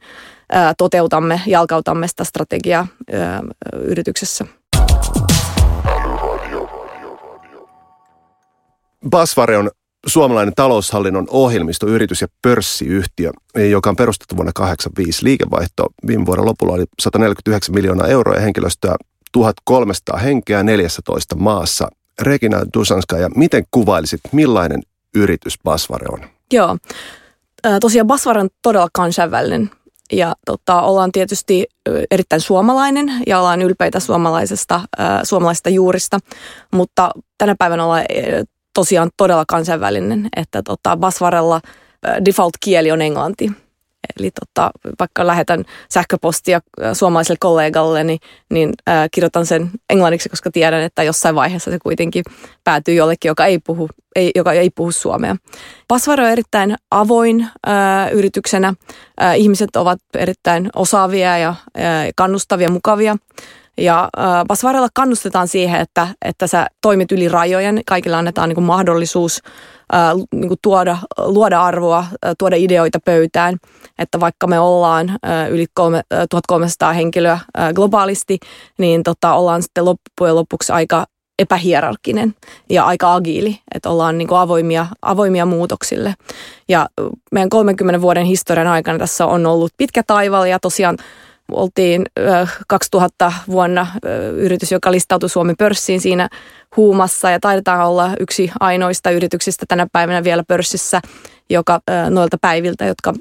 toteutamme, 0.77 1.41
jalkautamme 1.45 2.07
sitä 2.07 2.23
strategiaa 2.23 2.87
yrityksessä. 3.73 4.45
Basvare 9.09 9.57
on 9.57 9.71
suomalainen 10.05 10.53
taloushallinnon 10.55 11.27
ohjelmisto, 11.29 11.87
yritys 11.87 12.21
ja 12.21 12.27
pörssiyhtiö, 12.41 13.31
joka 13.69 13.89
on 13.89 13.95
perustettu 13.95 14.35
vuonna 14.35 14.51
1985. 14.55 15.23
Liikevaihto 15.23 15.85
viime 16.07 16.25
vuoden 16.25 16.45
lopulla 16.45 16.73
oli 16.73 16.85
149 16.99 17.75
miljoonaa 17.75 18.07
euroa 18.07 18.35
ja 18.35 18.41
henkilöstöä 18.41 18.95
1300 19.31 20.17
henkeä 20.17 20.63
14 20.63 21.35
maassa. 21.35 21.87
Regina 22.21 22.61
Dusanska, 22.73 23.17
ja 23.17 23.29
miten 23.35 23.63
kuvailisit, 23.71 24.21
millainen 24.31 24.81
yritys 25.15 25.59
Basvare 25.63 26.05
on? 26.11 26.19
Joo, 26.53 26.77
tosiaan 27.81 28.07
Basvare 28.07 28.39
on 28.39 28.49
todella 28.61 28.87
kansainvälinen 28.93 29.71
ja 30.11 30.35
tota, 30.45 30.81
ollaan 30.81 31.11
tietysti 31.11 31.65
erittäin 32.11 32.41
suomalainen 32.41 33.11
ja 33.27 33.39
ollaan 33.39 33.61
ylpeitä 33.61 33.99
suomalaisesta, 33.99 34.75
äh, 34.75 35.19
suomalaisesta 35.23 35.69
juurista, 35.69 36.19
mutta 36.71 37.11
tänä 37.37 37.55
päivänä 37.59 37.83
ollaan 37.83 38.05
tosiaan 38.73 39.09
todella 39.17 39.43
kansainvälinen, 39.47 40.29
että 40.35 40.61
tota, 40.63 40.97
Basvarella 40.97 41.61
default-kieli 42.25 42.91
on 42.91 43.01
englanti. 43.01 43.51
Eli 44.19 44.31
tota, 44.31 44.71
vaikka 44.99 45.27
lähetän 45.27 45.65
sähköpostia 45.89 46.61
suomalaiselle 46.93 47.37
kollegalle, 47.39 48.03
niin, 48.03 48.19
niin 48.49 48.73
ää, 48.87 49.07
kirjoitan 49.11 49.45
sen 49.45 49.71
englanniksi, 49.89 50.29
koska 50.29 50.51
tiedän, 50.51 50.81
että 50.81 51.03
jossain 51.03 51.35
vaiheessa 51.35 51.71
se 51.71 51.79
kuitenkin 51.79 52.23
päätyy 52.63 52.93
jollekin, 52.93 53.29
joka 53.29 53.45
ei 53.45 53.59
puhu, 53.59 53.89
ei, 54.15 54.31
joka 54.35 54.53
ei 54.53 54.69
puhu 54.69 54.91
suomea. 54.91 55.35
Pasvaro 55.87 56.23
on 56.23 56.29
erittäin 56.29 56.75
avoin 56.91 57.47
ää, 57.65 58.09
yrityksenä. 58.09 58.73
Ää, 59.19 59.33
ihmiset 59.33 59.75
ovat 59.75 59.99
erittäin 60.13 60.69
osaavia 60.75 61.37
ja 61.37 61.55
ää, 61.75 62.09
kannustavia, 62.15 62.69
mukavia. 62.69 63.17
Ja 63.77 64.09
äh, 64.19 64.45
Basvarella 64.47 64.87
kannustetaan 64.93 65.47
siihen, 65.47 65.81
että, 65.81 66.07
että 66.25 66.47
sä 66.47 66.67
toimit 66.81 67.11
yli 67.11 67.29
rajojen. 67.29 67.81
Kaikilla 67.85 68.17
annetaan 68.17 68.49
niin 68.49 68.55
kuin 68.55 68.65
mahdollisuus 68.65 69.41
äh, 69.93 70.13
niin 70.33 70.47
kuin 70.47 70.59
tuoda, 70.61 70.97
luoda 71.17 71.61
arvoa, 71.61 71.99
äh, 71.99 72.33
tuoda 72.37 72.55
ideoita 72.55 72.99
pöytään. 73.05 73.57
Että 73.99 74.19
vaikka 74.19 74.47
me 74.47 74.59
ollaan 74.59 75.09
äh, 75.09 75.49
yli 75.51 75.65
kolme, 75.73 75.97
äh, 76.13 76.25
1300 76.29 76.93
henkilöä 76.93 77.33
äh, 77.33 77.73
globaalisti, 77.73 78.39
niin 78.77 79.03
tota, 79.03 79.33
ollaan 79.33 79.63
sitten 79.63 79.85
loppujen 79.85 80.35
lopuksi 80.35 80.73
aika 80.73 81.05
epähierarkinen 81.39 82.35
ja 82.69 82.85
aika 82.85 83.13
agiili, 83.13 83.59
että 83.75 83.89
ollaan 83.89 84.17
niin 84.17 84.27
kuin 84.27 84.39
avoimia, 84.39 84.87
avoimia 85.01 85.45
muutoksille. 85.45 86.13
Ja 86.69 86.89
meidän 87.31 87.49
30 87.49 88.01
vuoden 88.01 88.25
historian 88.25 88.67
aikana 88.67 88.99
tässä 88.99 89.25
on 89.25 89.45
ollut 89.45 89.71
pitkä 89.77 90.03
taival 90.07 90.45
ja 90.45 90.59
tosiaan 90.59 90.97
oltiin 91.55 92.05
2000 92.67 93.33
vuonna 93.47 93.87
yritys, 94.35 94.71
joka 94.71 94.91
listautui 94.91 95.29
Suomen 95.29 95.55
pörssiin 95.57 96.01
siinä 96.01 96.29
huumassa 96.77 97.29
ja 97.29 97.39
taidetaan 97.39 97.87
olla 97.87 98.09
yksi 98.19 98.51
ainoista 98.59 99.11
yrityksistä 99.11 99.65
tänä 99.67 99.87
päivänä 99.91 100.23
vielä 100.23 100.43
pörssissä, 100.47 101.01
joka 101.49 101.79
noilta 102.09 102.37
päiviltä, 102.41 102.85
jotka 102.85 103.13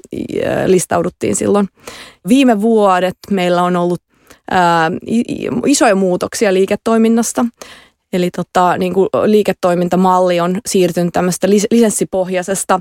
listauduttiin 0.65 1.35
silloin. 1.35 1.67
Viime 2.27 2.61
vuodet 2.61 3.17
meillä 3.31 3.63
on 3.63 3.75
ollut 3.75 4.01
isoja 5.65 5.95
muutoksia 5.95 6.53
liiketoiminnasta 6.53 7.45
Eli 8.13 8.29
tota, 8.31 8.77
niin 8.77 8.93
kuin 8.93 9.09
liiketoimintamalli 9.25 10.39
on 10.39 10.59
siirtynyt 10.65 11.13
tämmöistä 11.13 11.47
lisenssipohjaisesta 11.71 12.79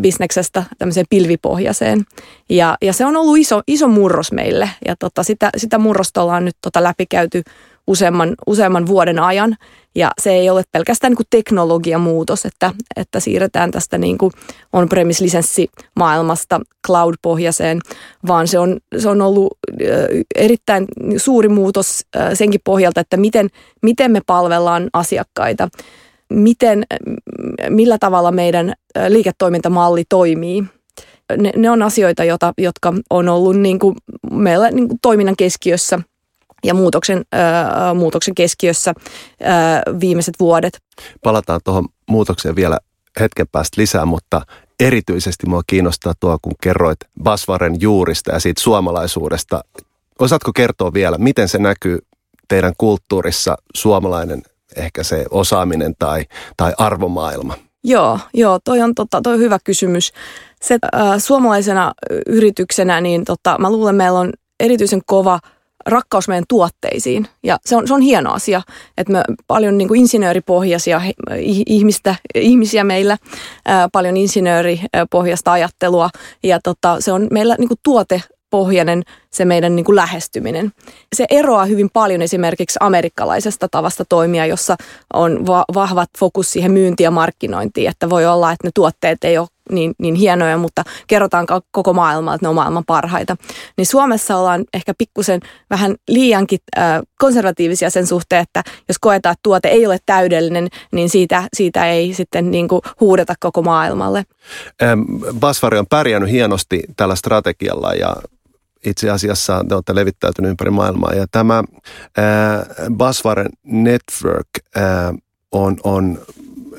bisneksestä 0.00 0.64
tämmöiseen 0.78 1.06
pilvipohjaiseen. 1.10 2.04
Ja, 2.48 2.76
ja 2.82 2.92
se 2.92 3.06
on 3.06 3.16
ollut 3.16 3.38
iso, 3.38 3.62
iso 3.66 3.88
murros 3.88 4.32
meille 4.32 4.70
ja 4.86 4.96
tota, 4.98 5.22
sitä, 5.22 5.50
sitä 5.56 5.78
murrosta 5.78 6.22
ollaan 6.22 6.44
nyt 6.44 6.56
tota 6.62 6.82
läpikäyty 6.82 7.42
useamman, 7.86 8.34
useamman 8.46 8.86
vuoden 8.86 9.18
ajan. 9.18 9.56
Ja 9.94 10.10
se 10.20 10.30
ei 10.30 10.50
ole 10.50 10.62
pelkästään 10.72 11.10
niin 11.10 11.16
kuin 11.16 11.26
teknologiamuutos, 11.30 12.44
että, 12.44 12.72
että 12.96 13.20
siirretään 13.20 13.70
tästä 13.70 13.98
niin 13.98 14.18
kuin 14.18 14.32
on-premise-lisenssimaailmasta 14.72 16.60
cloud-pohjaiseen, 16.86 17.78
vaan 18.26 18.48
se 18.48 18.58
on, 18.58 18.78
se 18.98 19.08
on 19.08 19.22
ollut 19.22 19.58
erittäin 20.34 20.86
suuri 21.16 21.48
muutos 21.48 22.06
senkin 22.34 22.60
pohjalta, 22.64 23.00
että 23.00 23.16
miten, 23.16 23.48
miten 23.82 24.10
me 24.10 24.20
palvellaan 24.26 24.88
asiakkaita, 24.92 25.68
miten, 26.30 26.84
millä 27.68 27.98
tavalla 27.98 28.32
meidän 28.32 28.72
liiketoimintamalli 29.08 30.04
toimii. 30.08 30.64
Ne, 31.36 31.52
ne 31.56 31.70
on 31.70 31.82
asioita, 31.82 32.24
jota, 32.24 32.52
jotka 32.58 32.94
on 33.10 33.28
ollut 33.28 33.56
niin 33.56 33.78
kuin 33.78 33.96
meillä 34.30 34.70
niin 34.70 34.88
kuin 34.88 34.98
toiminnan 35.02 35.36
keskiössä– 35.36 35.98
ja 36.64 36.74
muutoksen, 36.74 37.24
äh, 37.34 37.94
muutoksen 37.94 38.34
keskiössä 38.34 38.92
äh, 39.42 40.00
viimeiset 40.00 40.34
vuodet. 40.40 40.78
Palataan 41.22 41.60
tuohon 41.64 41.88
muutokseen 42.08 42.56
vielä 42.56 42.78
hetken 43.20 43.48
päästä 43.52 43.80
lisää, 43.80 44.06
mutta 44.06 44.40
erityisesti 44.80 45.46
mua 45.46 45.62
kiinnostaa 45.66 46.12
tuo, 46.20 46.38
kun 46.42 46.54
kerroit 46.62 46.98
Basvaren 47.22 47.80
juurista 47.80 48.32
ja 48.32 48.40
siitä 48.40 48.62
suomalaisuudesta. 48.62 49.64
Osaatko 50.18 50.52
kertoa 50.52 50.92
vielä, 50.92 51.18
miten 51.18 51.48
se 51.48 51.58
näkyy 51.58 51.98
teidän 52.48 52.72
kulttuurissa, 52.78 53.56
suomalainen 53.74 54.42
ehkä 54.76 55.02
se 55.02 55.24
osaaminen 55.30 55.94
tai, 55.98 56.24
tai 56.56 56.72
arvomaailma? 56.78 57.54
Joo, 57.84 58.18
joo 58.34 58.58
toi, 58.64 58.80
on, 58.80 58.94
tota, 58.94 59.20
toi 59.22 59.34
on 59.34 59.40
hyvä 59.40 59.58
kysymys. 59.64 60.12
Se, 60.62 60.78
äh, 60.94 61.18
suomalaisena 61.18 61.92
yrityksenä, 62.26 63.00
niin 63.00 63.24
tota, 63.24 63.58
mä 63.58 63.70
luulen, 63.70 63.94
meillä 63.94 64.18
on 64.18 64.32
erityisen 64.60 65.02
kova– 65.06 65.40
rakkaus 65.86 66.28
meidän 66.28 66.44
tuotteisiin. 66.48 67.26
Ja 67.42 67.58
se 67.66 67.76
on, 67.76 67.88
se 67.88 67.94
on 67.94 68.00
hieno 68.00 68.32
asia, 68.32 68.62
että 68.98 69.12
me 69.12 69.22
paljon 69.46 69.78
niin 69.78 69.88
kuin 69.88 70.00
insinööripohjaisia 70.00 71.00
ihmistä, 71.66 72.14
ihmisiä 72.34 72.84
meillä, 72.84 73.18
ää, 73.66 73.88
paljon 73.92 74.16
insinööripohjasta 74.16 75.52
ajattelua. 75.52 76.10
Ja 76.42 76.58
tota, 76.64 76.96
se 77.00 77.12
on 77.12 77.28
meillä 77.30 77.56
niin 77.58 77.68
kuin 77.68 77.80
tuote 77.82 78.22
pohjainen 78.50 79.02
se 79.34 79.44
meidän 79.44 79.76
niin 79.76 79.84
kuin 79.84 79.96
lähestyminen. 79.96 80.72
Se 81.16 81.24
eroaa 81.30 81.64
hyvin 81.64 81.90
paljon 81.92 82.22
esimerkiksi 82.22 82.78
amerikkalaisesta 82.80 83.68
tavasta 83.68 84.04
toimia, 84.08 84.46
jossa 84.46 84.76
on 85.14 85.46
va- 85.46 85.64
vahvat 85.74 86.10
fokus 86.18 86.52
siihen 86.52 86.72
myyntiin 86.72 87.04
ja 87.04 87.10
markkinointiin, 87.10 87.88
että 87.88 88.10
voi 88.10 88.26
olla, 88.26 88.52
että 88.52 88.66
ne 88.66 88.70
tuotteet 88.74 89.24
ei 89.24 89.38
ole 89.38 89.48
niin, 89.70 89.94
niin 89.98 90.14
hienoja, 90.14 90.58
mutta 90.58 90.82
kerrotaan 91.06 91.46
koko 91.70 91.92
maailmaa, 91.92 92.34
että 92.34 92.44
ne 92.44 92.48
on 92.48 92.54
maailman 92.54 92.84
parhaita. 92.86 93.36
Niin 93.76 93.86
Suomessa 93.86 94.36
ollaan 94.36 94.64
ehkä 94.74 94.94
pikkusen 94.98 95.40
vähän 95.70 95.94
liiankin 96.08 96.58
konservatiivisia 97.18 97.90
sen 97.90 98.06
suhteen, 98.06 98.42
että 98.42 98.62
jos 98.88 98.96
koetaan, 99.00 99.32
että 99.32 99.40
tuote 99.42 99.68
ei 99.68 99.86
ole 99.86 99.98
täydellinen, 100.06 100.68
niin 100.92 101.10
siitä, 101.10 101.48
siitä 101.56 101.86
ei 101.86 102.14
sitten 102.14 102.50
niin 102.50 102.68
kuin 102.68 102.82
huudeta 103.00 103.34
koko 103.40 103.62
maailmalle. 103.62 104.24
Basvari 105.40 105.78
on 105.78 105.86
pärjännyt 105.86 106.30
hienosti 106.30 106.82
tällä 106.96 107.14
strategialla 107.14 107.94
ja 107.94 108.16
itse 108.86 109.10
asiassa 109.10 109.64
te 109.68 109.74
olette 109.74 109.94
levittäytyneet 109.94 110.50
ympäri 110.50 110.70
maailmaa. 110.70 111.14
Ja 111.14 111.26
tämä 111.30 111.64
ää, 112.16 112.66
Basvaren 112.90 113.50
Network 113.62 114.48
ää, 114.74 115.14
on, 115.52 115.76
on, 115.84 116.18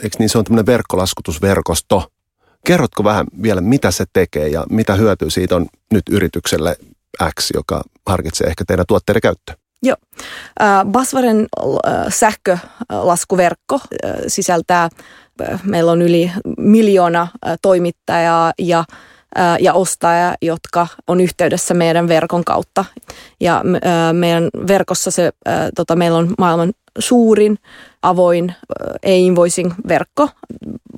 eikö 0.04 0.16
niin, 0.20 0.30
se 0.30 0.38
on 0.38 0.44
tämmöinen 0.44 0.66
verkkolaskutusverkosto. 0.66 2.12
Kerrotko 2.66 3.04
vähän 3.04 3.26
vielä, 3.42 3.62
mitä 3.62 3.92
se 3.92 4.06
tekee 4.14 4.48
ja 4.48 4.66
mitä 4.70 4.96
hyötyä 4.96 5.30
siitä 5.30 5.56
on 5.56 5.68
nyt 5.92 6.04
yritykselle 6.12 6.76
X, 7.40 7.50
joka 7.54 7.82
harkitsee 8.08 8.48
ehkä 8.48 8.64
teidän 8.68 8.86
tuotteiden 8.88 9.22
käyttöä? 9.22 9.56
Joo. 9.84 9.98
Basvaren 10.86 11.48
sähkölaskuverkko 12.10 13.80
sisältää, 14.28 14.90
meillä 15.64 15.92
on 15.92 16.02
yli 16.02 16.32
miljoona 16.58 17.28
toimittajaa 17.62 18.54
ja 18.60 18.84
ja 19.60 19.74
ostaja, 19.74 20.36
jotka 20.42 20.88
on 21.08 21.22
yhteydessä 21.22 21.74
meidän 21.74 22.08
verkon 22.08 22.44
kautta. 22.44 22.86
Ja 23.40 23.62
meidän 24.14 24.50
verkossa 24.68 25.12
se, 25.12 25.32
tota, 25.76 25.96
meillä 25.96 26.18
on 26.18 26.34
maailman 26.38 26.74
suurin 27.00 27.58
avoin 28.02 28.54
e-invoicing-verkko. 29.04 30.30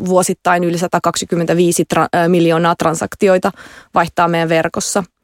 Vuosittain 0.05 0.63
yli 0.63 0.77
125 0.77 1.83
tra- 1.83 2.27
miljoonaa 2.27 2.75
transaktioita 2.75 3.51
vaihtaa 3.93 4.27
meidän 4.27 4.49
verkossa– 4.49 5.03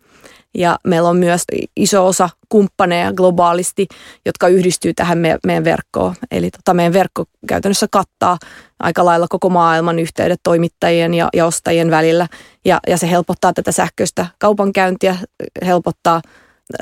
ja 0.53 0.79
meillä 0.83 1.09
on 1.09 1.17
myös 1.17 1.43
iso 1.75 2.07
osa 2.07 2.29
kumppaneja 2.49 3.13
globaalisti, 3.13 3.87
jotka 4.25 4.47
yhdistyy 4.47 4.93
tähän 4.93 5.17
me, 5.17 5.37
meidän 5.45 5.63
verkkoon. 5.63 6.15
Eli 6.31 6.51
tota, 6.51 6.73
meidän 6.73 6.93
verkko 6.93 7.25
käytännössä 7.47 7.87
kattaa 7.91 8.37
aika 8.79 9.05
lailla 9.05 9.27
koko 9.29 9.49
maailman 9.49 9.99
yhteydet 9.99 10.39
toimittajien 10.43 11.13
ja, 11.13 11.29
ja 11.33 11.45
ostajien 11.45 11.91
välillä. 11.91 12.27
Ja, 12.65 12.79
ja 12.87 12.97
se 12.97 13.09
helpottaa 13.09 13.53
tätä 13.53 13.71
sähköistä 13.71 14.25
kaupankäyntiä, 14.39 15.17
helpottaa 15.65 16.21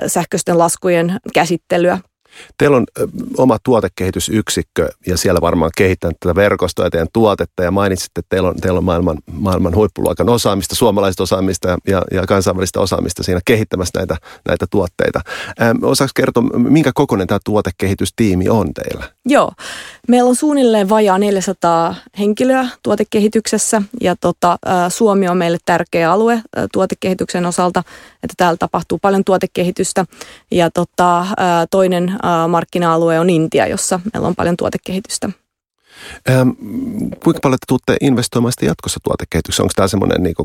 sähköisten 0.08 0.58
laskujen 0.58 1.20
käsittelyä. 1.34 2.00
Teillä 2.58 2.78
on 2.78 2.86
oma 3.38 3.58
tuotekehitysyksikkö 3.64 4.90
ja 5.08 5.18
siellä 5.18 5.42
varmaan 5.42 5.72
kehittänyt 5.78 6.18
tätä 6.20 6.36
verkostoa 6.36 6.86
ja 6.86 6.90
teidän 6.90 7.08
tuotetta 7.14 7.64
ja 7.64 7.72
mainitsitte, 7.72 8.20
että 8.20 8.30
teillä 8.30 8.50
on, 8.50 8.56
teillä 8.56 8.78
on 8.78 8.84
maailman, 8.84 9.18
maailman 9.32 9.76
huippuluokan 9.76 10.30
osaamista, 10.30 10.76
suomalaista 10.76 11.24
osaamista 11.24 11.78
ja, 11.88 12.02
ja 12.12 12.28
kansainvälistä 12.28 12.80
osaamista 12.80 13.24
siinä 13.24 13.42
kehittämässä 13.46 14.00
näitä, 14.00 14.18
näitä 14.48 14.66
tuotteita. 14.70 15.22
Ähm, 15.62 15.78
kertoa, 16.16 16.44
minkä 16.44 16.92
kokoinen 16.96 17.28
tämä 17.28 17.40
tuotekehitystiimi 17.46 18.50
on 18.50 18.74
teillä? 18.74 19.10
Joo, 19.26 19.52
meillä 20.08 20.30
on 20.30 20.36
suunnilleen 20.36 20.90
vajaa 20.90 21.18
400 21.18 21.96
henkilöä 22.20 22.68
tuotekehityksessä 22.84 23.82
ja 24.02 24.16
tota, 24.22 24.58
Suomi 24.90 25.28
on 25.28 25.38
meille 25.38 25.58
tärkeä 25.66 26.12
alue 26.12 26.42
tuotekehityksen 26.74 27.46
osalta, 27.46 27.84
että 28.24 28.34
täällä 28.38 28.58
tapahtuu 28.58 29.00
paljon 29.02 29.24
tuotekehitystä 29.24 30.06
ja 30.52 30.72
tota, 30.72 31.26
toinen 31.72 32.19
markkina-alue 32.48 33.20
on 33.20 33.30
Intia, 33.30 33.68
jossa 33.68 34.00
meillä 34.14 34.28
on 34.28 34.36
paljon 34.36 34.58
tuotekehitystä. 34.58 35.30
Ähm, 36.30 36.50
kuinka 37.24 37.40
paljon 37.44 37.60
te 37.60 37.66
tuutte 37.68 37.98
investoimaan 38.02 38.54
jatkossa 38.62 39.00
tuotekehityksessä? 39.04 39.64
Onko 39.64 39.74
tämä 39.76 39.88
semmoinen 39.88 40.24
niin 40.24 40.36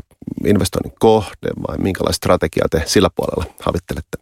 investoinnin 0.45 0.93
kohde 0.99 1.49
vai 1.67 1.77
minkälaista 1.77 2.17
strategiaa 2.17 2.67
te 2.71 2.83
sillä 2.85 3.09
puolella 3.15 3.53
havittelette? 3.61 4.17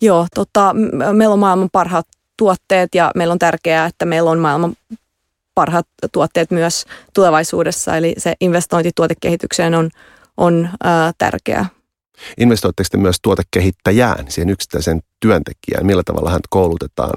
Joo, 0.00 0.26
tota, 0.34 0.74
meillä 1.12 1.32
on 1.32 1.38
maailman 1.38 1.68
parhaat 1.72 2.06
tuotteet 2.36 2.94
ja 2.94 3.10
meillä 3.14 3.32
on 3.32 3.38
tärkeää, 3.38 3.86
että 3.86 4.04
meillä 4.04 4.30
on 4.30 4.38
maailman 4.38 4.74
parhaat 5.54 5.86
tuotteet 6.12 6.50
myös 6.50 6.84
tulevaisuudessa. 7.14 7.96
Eli 7.96 8.14
se 8.18 8.34
investointi 8.40 8.90
tuotekehitykseen 8.96 9.74
on, 9.74 9.90
on 10.36 10.68
äh, 10.86 11.14
tärkeää. 11.18 11.66
Investoitteko 12.38 12.88
te 12.90 12.98
myös 12.98 13.16
tuotekehittäjään, 13.22 14.24
siihen 14.28 14.50
yksittäisen 14.50 15.00
työntekijään? 15.20 15.86
Millä 15.86 16.02
tavalla 16.06 16.30
hän 16.30 16.40
koulutetaan, 16.50 17.10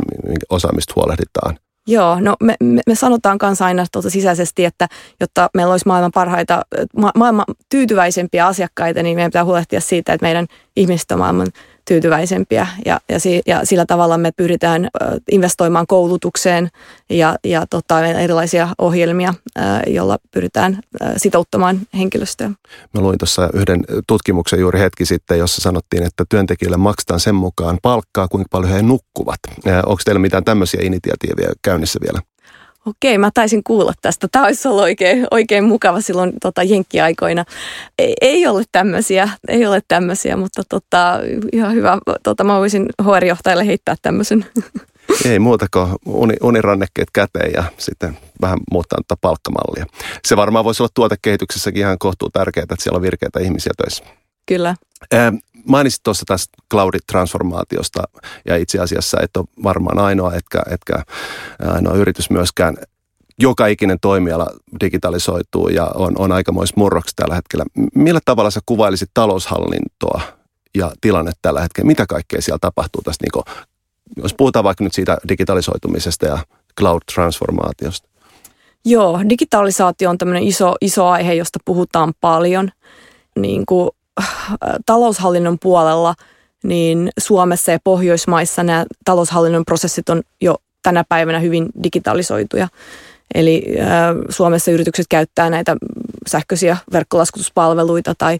osaamista 0.49 0.93
huolehditaan? 0.95 1.57
Joo, 1.87 2.19
no 2.19 2.35
me, 2.43 2.55
me, 2.63 2.81
me 2.87 2.95
sanotaan 2.95 3.37
kanssa 3.37 3.65
aina 3.65 3.85
tuota 3.91 4.09
sisäisesti, 4.09 4.65
että 4.65 4.87
jotta 5.19 5.49
meillä 5.53 5.71
olisi 5.71 5.87
maailman 5.87 6.11
parhaita, 6.13 6.61
ma, 6.97 7.11
maailman 7.15 7.45
tyytyväisempiä 7.69 8.45
asiakkaita, 8.45 9.03
niin 9.03 9.15
meidän 9.15 9.31
pitää 9.31 9.45
huolehtia 9.45 9.81
siitä, 9.81 10.13
että 10.13 10.25
meidän 10.25 10.45
ihmiset 10.75 11.11
on 11.11 11.19
maailman 11.19 11.47
tyytyväisempiä 11.87 12.67
ja, 12.85 12.99
ja, 13.09 13.19
si, 13.19 13.41
ja 13.45 13.65
sillä 13.65 13.85
tavalla 13.85 14.17
me 14.17 14.31
pyritään 14.31 14.89
investoimaan 15.31 15.87
koulutukseen 15.87 16.69
ja, 17.09 17.35
ja 17.43 17.65
tota, 17.69 18.05
erilaisia 18.05 18.69
ohjelmia, 18.77 19.33
joilla 19.87 20.17
pyritään 20.31 20.79
sitouttamaan 21.17 21.79
henkilöstöä. 21.97 22.49
Mä 22.93 23.01
luin 23.01 23.17
tuossa 23.17 23.49
yhden 23.53 23.83
tutkimuksen 24.07 24.59
juuri 24.59 24.79
hetki 24.79 25.05
sitten, 25.05 25.39
jossa 25.39 25.61
sanottiin, 25.61 26.03
että 26.03 26.23
työntekijöille 26.29 26.77
maksetaan 26.77 27.19
sen 27.19 27.35
mukaan 27.35 27.77
palkkaa, 27.81 28.27
kuinka 28.27 28.47
paljon 28.51 28.73
he 28.73 28.81
nukkuvat. 28.81 29.39
Onko 29.85 30.01
teillä 30.05 30.19
mitään 30.19 30.43
tämmöisiä 30.43 30.79
initiatiivia 30.83 31.49
käynnissä 31.61 31.99
vielä? 32.01 32.21
Okei, 32.87 33.17
mä 33.17 33.31
taisin 33.33 33.63
kuulla 33.63 33.93
tästä. 34.01 34.27
Tämä 34.31 34.45
olisi 34.45 34.67
ollut 34.67 34.83
oikein, 34.83 35.27
oikein 35.31 35.63
mukava 35.63 36.01
silloin 36.01 36.33
tota, 36.41 36.63
jenkkiaikoina. 36.63 37.45
Ei, 37.99 38.13
ei 38.21 38.47
ole 38.47 38.63
tämmöisiä, 38.71 39.29
ei 39.47 39.65
ole 39.65 39.81
tämmöisiä, 39.87 40.37
mutta 40.37 40.63
tota, 40.69 41.19
ihan 41.53 41.73
hyvä. 41.73 41.97
Tota, 42.23 42.43
mä 42.43 42.59
voisin 42.59 42.85
HR-johtajalle 43.01 43.67
heittää 43.67 43.95
tämmöisen. 44.01 44.45
Ei 45.25 45.39
muuta 45.39 45.65
kuin 45.73 45.95
uni, 46.05 46.33
unirannekkeet 46.41 47.07
käteen 47.13 47.53
ja 47.53 47.63
sitten 47.77 48.17
vähän 48.41 48.59
muuttaa 48.71 48.99
palkkamallia. 49.21 49.85
Se 50.25 50.37
varmaan 50.37 50.65
voisi 50.65 50.83
olla 50.83 50.91
tuotekehityksessäkin 50.93 51.79
ihan 51.79 51.97
kohtuu 51.99 52.29
tärkeää, 52.29 52.63
että 52.63 52.75
siellä 52.79 52.95
on 52.95 53.01
virkeitä 53.01 53.39
ihmisiä 53.39 53.71
töissä. 53.77 54.03
Kyllä. 54.47 54.75
Mainitsit 55.65 56.03
tuossa 56.03 56.23
tästä 56.27 56.57
cloud-transformaatiosta 56.73 58.03
ja 58.45 58.55
itse 58.55 58.79
asiassa 58.79 59.17
et 59.21 59.37
ole 59.37 59.45
varmaan 59.63 59.99
ainoa, 59.99 60.33
etkä, 60.35 60.61
etkä 60.69 61.03
ainoa 61.73 61.93
yritys 61.93 62.29
myöskään. 62.29 62.77
Joka 63.39 63.67
ikinen 63.67 63.97
toimiala 64.01 64.47
digitalisoituu 64.79 65.69
ja 65.69 65.85
on, 65.95 66.13
on 66.17 66.31
aikamois 66.31 66.75
murroksi 66.75 67.15
tällä 67.15 67.35
hetkellä. 67.35 67.65
Millä 67.95 68.19
tavalla 68.25 68.51
sä 68.51 68.59
kuvailisit 68.65 69.09
taloushallintoa 69.13 70.21
ja 70.75 70.91
tilanne 71.01 71.31
tällä 71.41 71.61
hetkellä? 71.61 71.87
Mitä 71.87 72.05
kaikkea 72.05 72.41
siellä 72.41 72.59
tapahtuu 72.61 73.01
tästä, 73.01 73.25
niin 73.25 73.43
jos 74.23 74.33
puhutaan 74.33 74.63
vaikka 74.63 74.83
nyt 74.83 74.93
siitä 74.93 75.17
digitalisoitumisesta 75.29 76.25
ja 76.25 76.37
cloud-transformaatiosta? 76.81 78.07
Joo, 78.85 79.19
digitalisaatio 79.29 80.09
on 80.09 80.17
tämmöinen 80.17 80.43
iso, 80.43 80.75
iso 80.81 81.07
aihe, 81.07 81.33
josta 81.33 81.59
puhutaan 81.65 82.13
paljon. 82.21 82.71
Niin 83.39 83.65
kuin 83.65 83.89
taloushallinnon 84.85 85.57
puolella, 85.61 86.13
niin 86.63 87.09
Suomessa 87.19 87.71
ja 87.71 87.79
Pohjoismaissa 87.83 88.63
nämä 88.63 88.85
taloushallinnon 89.05 89.65
prosessit 89.65 90.09
on 90.09 90.21
jo 90.41 90.55
tänä 90.83 91.03
päivänä 91.09 91.39
hyvin 91.39 91.69
digitalisoituja. 91.83 92.67
Eli 93.35 93.63
Suomessa 94.29 94.71
yritykset 94.71 95.05
käyttää 95.09 95.49
näitä 95.49 95.75
sähköisiä 96.27 96.77
verkkolaskutuspalveluita 96.93 98.13
tai 98.17 98.37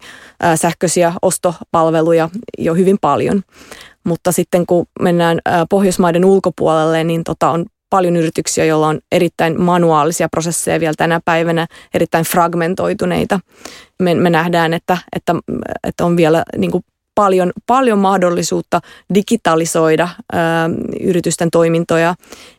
sähköisiä 0.56 1.14
ostopalveluja 1.22 2.30
jo 2.58 2.76
hyvin 2.76 2.98
paljon. 3.02 3.42
Mutta 4.04 4.32
sitten 4.32 4.66
kun 4.66 4.86
mennään 5.02 5.40
Pohjoismaiden 5.70 6.26
ulkopuolelle, 6.26 7.04
niin 7.04 7.24
tota 7.24 7.50
on 7.50 7.66
paljon 7.90 8.16
yrityksiä, 8.16 8.66
joilla 8.66 8.88
on 8.88 9.00
erittäin 9.12 9.62
manuaalisia 9.62 10.30
prosesseja 10.30 10.80
vielä 10.80 10.94
tänä 10.98 11.22
päivänä, 11.26 11.68
erittäin 11.94 12.26
fragmentoituneita. 12.26 13.40
Me, 14.00 14.16
me 14.16 14.30
nähdään, 14.30 14.74
että, 14.74 14.98
että, 15.16 15.36
että 15.84 16.06
on 16.06 16.18
vielä 16.18 16.44
niin 16.58 16.72
kuin 16.72 16.84
paljon, 17.16 17.52
paljon 17.68 18.00
mahdollisuutta 18.00 18.80
digitalisoida 19.14 20.04
ä, 20.04 20.38
yritysten 21.02 21.52
toimintoja 21.52 22.16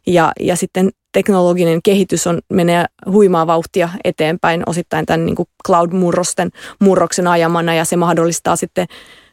ja, 0.07 0.33
ja 0.41 0.57
sitten 0.57 0.91
teknologinen 1.13 1.81
kehitys 1.85 2.27
on, 2.27 2.39
menee 2.53 2.85
huimaa 3.07 3.47
vauhtia 3.47 3.89
eteenpäin 4.05 4.63
osittain 4.67 5.07
tämän 5.07 5.27
niin 5.27 5.37
cloud-murrosten 5.69 6.51
murroksen 6.81 7.27
ajamana 7.27 7.75
ja 7.75 7.85
se 7.85 7.97
mahdollistaa 7.97 8.57
sitten 8.57 8.87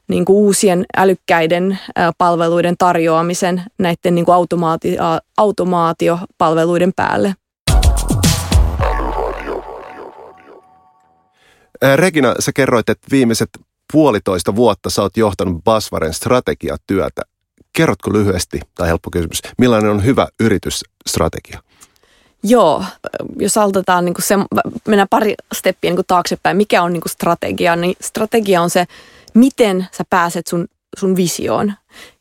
niin 0.08 0.26
kuin 0.26 0.38
uusien 0.38 0.86
älykkäiden 0.98 1.80
palveluiden 2.18 2.76
tarjoamisen 2.78 3.64
näiden 3.78 4.16
niin 4.16 4.26
kuin 4.26 4.36
automaati, 4.36 4.98
automaatiopalveluiden 5.38 6.94
päälle. 6.96 7.36
Regina, 11.96 12.36
sä 12.40 12.52
kerroit, 12.56 12.90
että 12.90 13.08
viimeiset 13.12 13.50
puolitoista 13.94 14.56
vuotta 14.56 14.90
sä 14.90 15.02
oot 15.02 15.18
johtanut 15.18 15.64
Basvaren 15.64 16.14
strategiatyötä. 16.14 17.22
Kerrotko 17.74 18.14
lyhyesti, 18.14 18.60
tai 18.76 18.88
helppo 18.88 19.10
kysymys, 19.12 19.42
millainen 19.58 19.92
on 19.92 20.06
hyvä 20.06 20.28
yritysstrategia? 20.40 21.60
Joo, 22.44 22.84
jos 23.40 23.58
aloitetaan 23.58 24.06
niin 24.06 24.16
se, 24.20 24.36
mennään 24.88 25.08
pari 25.10 25.36
steppiä 25.56 25.92
niin 25.92 26.04
taaksepäin, 26.08 26.58
mikä 26.58 26.84
on 26.84 26.94
niin 26.94 27.02
strategia, 27.08 27.76
niin 27.76 27.96
strategia 28.02 28.62
on 28.62 28.70
se 28.70 28.86
miten 29.36 29.88
sä 29.92 30.04
pääset 30.10 30.48
sun, 30.48 30.68
sun 30.98 31.16
visioon. 31.16 31.74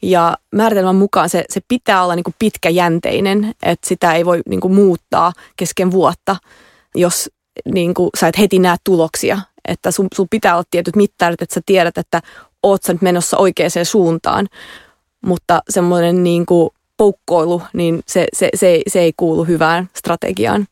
Ja 0.03 0.37
määritelmän 0.55 0.97
mukaan 0.97 1.29
se, 1.29 1.45
se 1.49 1.61
pitää 1.69 2.05
olla 2.05 2.15
niin 2.15 2.25
kuin 2.25 2.35
pitkäjänteinen, 2.39 3.55
että 3.63 3.89
sitä 3.89 4.15
ei 4.15 4.25
voi 4.25 4.41
niin 4.49 4.61
kuin 4.61 4.75
muuttaa 4.75 5.33
kesken 5.57 5.91
vuotta, 5.91 6.37
jos 6.95 7.31
niin 7.75 7.95
kuin 7.95 8.11
sä 8.21 8.29
et 8.29 8.39
heti 8.39 8.59
näe 8.59 8.77
tuloksia. 8.85 9.39
Että 9.69 9.91
sun, 9.91 10.07
sun 10.15 10.27
pitää 10.31 10.55
olla 10.55 10.65
tietyt 10.71 10.97
mittarit, 10.97 11.43
että 11.43 11.55
sä 11.55 11.61
tiedät, 11.67 11.99
että 11.99 12.23
oot 12.63 12.83
sä 12.83 12.93
nyt 12.93 13.03
menossa 13.03 13.37
oikeaan 13.37 13.71
suuntaan. 13.85 14.47
Mutta 15.27 15.63
semmoinen 15.71 16.25
niin 16.25 16.47
kuin 16.47 16.71
poukkoilu, 16.97 17.63
niin 17.73 18.03
se, 18.07 18.27
se, 18.33 18.49
se, 18.55 18.81
se 18.89 19.01
ei 19.01 19.13
kuulu 19.17 19.45
hyvään 19.45 19.89
strategiaan. 19.97 20.67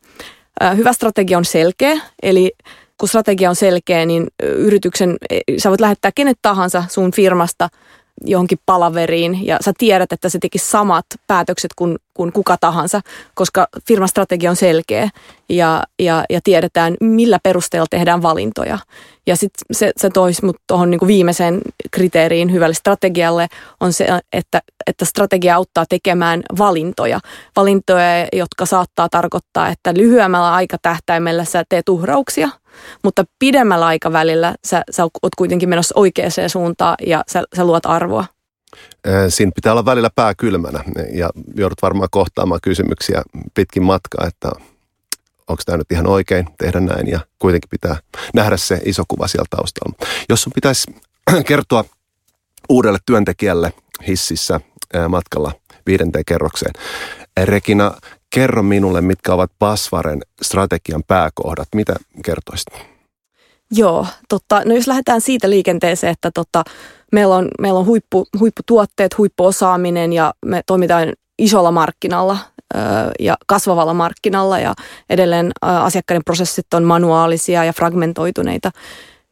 Hyvä 0.75 0.93
strategia 0.93 1.37
on 1.37 1.45
selkeä, 1.45 2.01
eli 2.23 2.51
kun 2.97 3.09
strategia 3.09 3.49
on 3.49 3.55
selkeä, 3.55 4.05
niin 4.05 4.27
yrityksen, 4.43 5.17
e, 5.29 5.39
sä 5.57 5.69
voit 5.69 5.81
lähettää 5.81 6.11
kenet 6.15 6.37
tahansa 6.41 6.83
sun 6.89 7.11
firmasta 7.11 7.69
johonkin 8.21 8.59
palaveriin 8.65 9.45
ja 9.47 9.57
sä 9.61 9.73
tiedät, 9.77 10.13
että 10.13 10.29
se 10.29 10.39
teki 10.39 10.57
samat 10.57 11.05
päätökset 11.27 11.71
kuin, 11.75 11.97
kuin 12.13 12.31
kuka 12.31 12.57
tahansa, 12.57 13.01
koska 13.33 13.67
firman 13.87 14.07
strategia 14.07 14.49
on 14.49 14.55
selkeä 14.55 15.09
ja, 15.49 15.83
ja, 15.99 16.25
ja 16.29 16.39
tiedetään, 16.43 16.97
millä 17.01 17.39
perusteella 17.43 17.87
tehdään 17.89 18.21
valintoja. 18.21 18.79
Ja 19.27 19.35
sitten 19.35 19.65
se, 19.71 19.91
se 19.97 20.09
toisi 20.09 20.45
mut 20.45 20.55
tuohon 20.67 20.89
niinku 20.89 21.07
viimeiseen 21.07 21.61
kriteeriin 21.91 22.51
hyvälle 22.51 22.73
strategialle 22.73 23.47
on 23.79 23.93
se, 23.93 24.07
että, 24.33 24.61
että 24.87 25.05
strategia 25.05 25.55
auttaa 25.55 25.85
tekemään 25.89 26.41
valintoja. 26.57 27.19
Valintoja, 27.55 28.27
jotka 28.33 28.65
saattaa 28.65 29.09
tarkoittaa, 29.09 29.69
että 29.69 29.93
lyhyemmällä 29.97 30.53
aikatähtäimellä 30.53 31.45
sä 31.45 31.63
teet 31.69 31.89
uhrauksia, 31.89 32.49
mutta 33.03 33.23
pidemmällä 33.39 33.85
aikavälillä 33.85 34.55
sä, 34.65 34.83
sä 34.91 35.03
oot 35.03 35.35
kuitenkin 35.37 35.69
menossa 35.69 35.93
oikeaan 35.97 36.31
suuntaan 36.47 36.95
ja 37.07 37.23
sä, 37.27 37.43
sä 37.55 37.65
luot 37.65 37.85
arvoa. 37.85 38.25
Siinä 39.29 39.51
pitää 39.55 39.71
olla 39.71 39.85
välillä 39.85 40.09
pää 40.15 40.35
kylmänä 40.35 40.83
ja 41.13 41.29
joudut 41.55 41.81
varmaan 41.81 42.09
kohtaamaan 42.11 42.59
kysymyksiä 42.63 43.21
pitkin 43.53 43.83
matkaa, 43.83 44.27
että 44.27 44.51
onko 45.47 45.63
tämä 45.65 45.77
nyt 45.77 45.91
ihan 45.91 46.07
oikein 46.07 46.47
tehdä 46.57 46.79
näin 46.79 47.07
ja 47.07 47.19
kuitenkin 47.39 47.69
pitää 47.69 47.95
nähdä 48.33 48.57
se 48.57 48.81
iso 48.85 49.03
kuva 49.07 49.27
siellä 49.27 49.47
taustalla. 49.49 50.07
Jos 50.29 50.41
sun 50.41 50.53
pitäisi 50.55 50.95
kertoa 51.47 51.85
uudelle 52.69 52.97
työntekijälle 53.05 53.73
hississä 54.07 54.59
matkalla 55.09 55.51
viidenteen 55.85 56.25
kerrokseen. 56.25 56.73
Rekina, 57.43 57.91
kerro 58.29 58.63
minulle, 58.63 59.01
mitkä 59.01 59.33
ovat 59.33 59.51
Basvaren 59.59 60.21
strategian 60.41 61.03
pääkohdat. 61.07 61.67
Mitä 61.75 61.95
kertoisit? 62.25 62.67
Joo, 63.71 64.07
totta. 64.29 64.61
No 64.65 64.75
jos 64.75 64.87
lähdetään 64.87 65.21
siitä 65.21 65.49
liikenteeseen, 65.49 66.11
että 66.11 66.31
totta, 66.31 66.63
meillä 67.11 67.35
on, 67.35 67.47
meillä 67.61 67.79
on 67.79 67.85
huippu, 67.85 68.27
huipputuotteet, 68.39 69.17
huippuosaaminen 69.17 70.13
ja 70.13 70.33
me 70.45 70.61
toimitaan 70.65 71.13
isolla 71.39 71.71
markkinalla 71.71 72.37
ja 73.19 73.35
kasvavalla 73.47 73.93
markkinalla 73.93 74.59
ja 74.59 74.73
edelleen 75.09 75.51
asiakkaiden 75.61 76.23
prosessit 76.25 76.73
on 76.73 76.83
manuaalisia 76.83 77.63
ja 77.63 77.73
fragmentoituneita. 77.73 78.71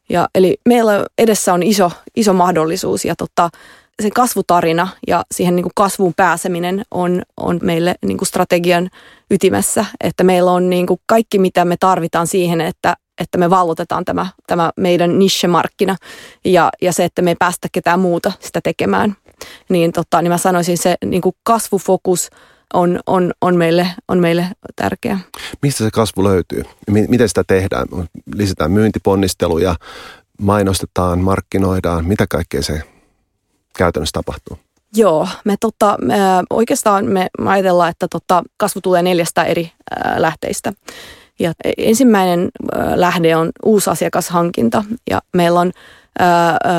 Ja, 0.09 0.27
eli 0.35 0.57
meillä 0.65 1.05
edessä 1.17 1.53
on 1.53 1.63
iso, 1.63 1.91
iso 2.15 2.33
mahdollisuus 2.33 3.05
ja 3.05 3.15
tota, 3.15 3.49
se 4.01 4.09
kasvutarina 4.11 4.87
ja 5.07 5.23
siihen 5.31 5.55
niin 5.55 5.63
kuin 5.63 5.71
kasvuun 5.75 6.13
pääseminen 6.17 6.83
on, 6.91 7.21
on 7.37 7.59
meille 7.63 7.95
niin 8.05 8.17
kuin 8.17 8.27
strategian 8.27 8.89
ytimessä, 9.31 9.85
että 10.03 10.23
meillä 10.23 10.51
on 10.51 10.69
niin 10.69 10.87
kuin 10.87 10.99
kaikki, 11.05 11.39
mitä 11.39 11.65
me 11.65 11.75
tarvitaan 11.79 12.27
siihen, 12.27 12.61
että, 12.61 12.95
että 13.21 13.37
me 13.37 13.49
vallotetaan 13.49 14.05
tämä, 14.05 14.27
tämä 14.47 14.71
meidän 14.77 15.19
niche-markkina 15.19 15.95
ja, 16.45 16.69
ja 16.81 16.93
se, 16.93 17.05
että 17.05 17.21
me 17.21 17.31
ei 17.31 17.35
päästä 17.39 17.67
ketään 17.71 17.99
muuta 17.99 18.31
sitä 18.39 18.59
tekemään. 18.63 19.15
Niin, 19.69 19.91
tota, 19.91 20.21
niin 20.21 20.32
mä 20.32 20.38
sanoisin 20.38 20.77
se 20.77 20.95
niin 21.06 21.21
kuin 21.21 21.36
kasvufokus 21.43 22.30
on, 22.73 22.99
on, 23.08 23.32
on, 23.41 23.56
meille, 23.56 23.88
on 24.08 24.19
meille 24.19 24.47
tärkeä. 24.75 25.19
Mistä 25.62 25.84
se 25.84 25.91
kasvu 25.91 26.23
löytyy? 26.23 26.63
Miten 27.08 27.27
sitä 27.27 27.43
tehdään? 27.47 27.88
Lisätään 28.36 28.71
myyntiponnisteluja, 28.71 29.75
mainostetaan, 30.41 31.19
markkinoidaan. 31.19 32.06
Mitä 32.06 32.25
kaikkea 32.30 32.62
se 32.62 32.82
käytännössä 33.77 34.13
tapahtuu? 34.13 34.60
Joo, 34.95 35.27
me, 35.45 35.56
tota, 35.60 35.97
me 36.01 36.15
oikeastaan 36.49 37.06
me 37.06 37.30
ajatellaan, 37.45 37.89
että 37.89 38.08
tota, 38.08 38.43
kasvu 38.58 38.82
tulee 38.82 39.01
neljästä 39.01 39.43
eri 39.43 39.71
ää, 39.91 40.21
lähteistä. 40.21 40.73
Ja 41.39 41.54
ensimmäinen 41.77 42.49
ää, 42.75 42.99
lähde 42.99 43.36
on 43.36 43.51
uusi 43.65 43.89
asiakashankinta 43.89 44.84
ja 45.10 45.21
meillä 45.34 45.60
on 45.60 45.71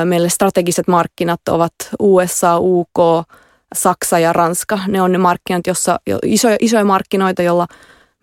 meille 0.05 0.29
strategiset 0.29 0.87
markkinat 0.87 1.41
ovat 1.49 1.73
USA, 1.99 2.57
UK, 2.57 3.27
Saksa 3.75 4.19
ja 4.19 4.33
Ranska. 4.33 4.79
Ne 4.87 5.01
on 5.01 5.11
ne 5.11 5.17
markkinat, 5.17 5.67
jossa 5.67 5.99
isoja, 6.25 6.57
isoja 6.59 6.85
markkinoita, 6.85 7.41
joilla 7.41 7.67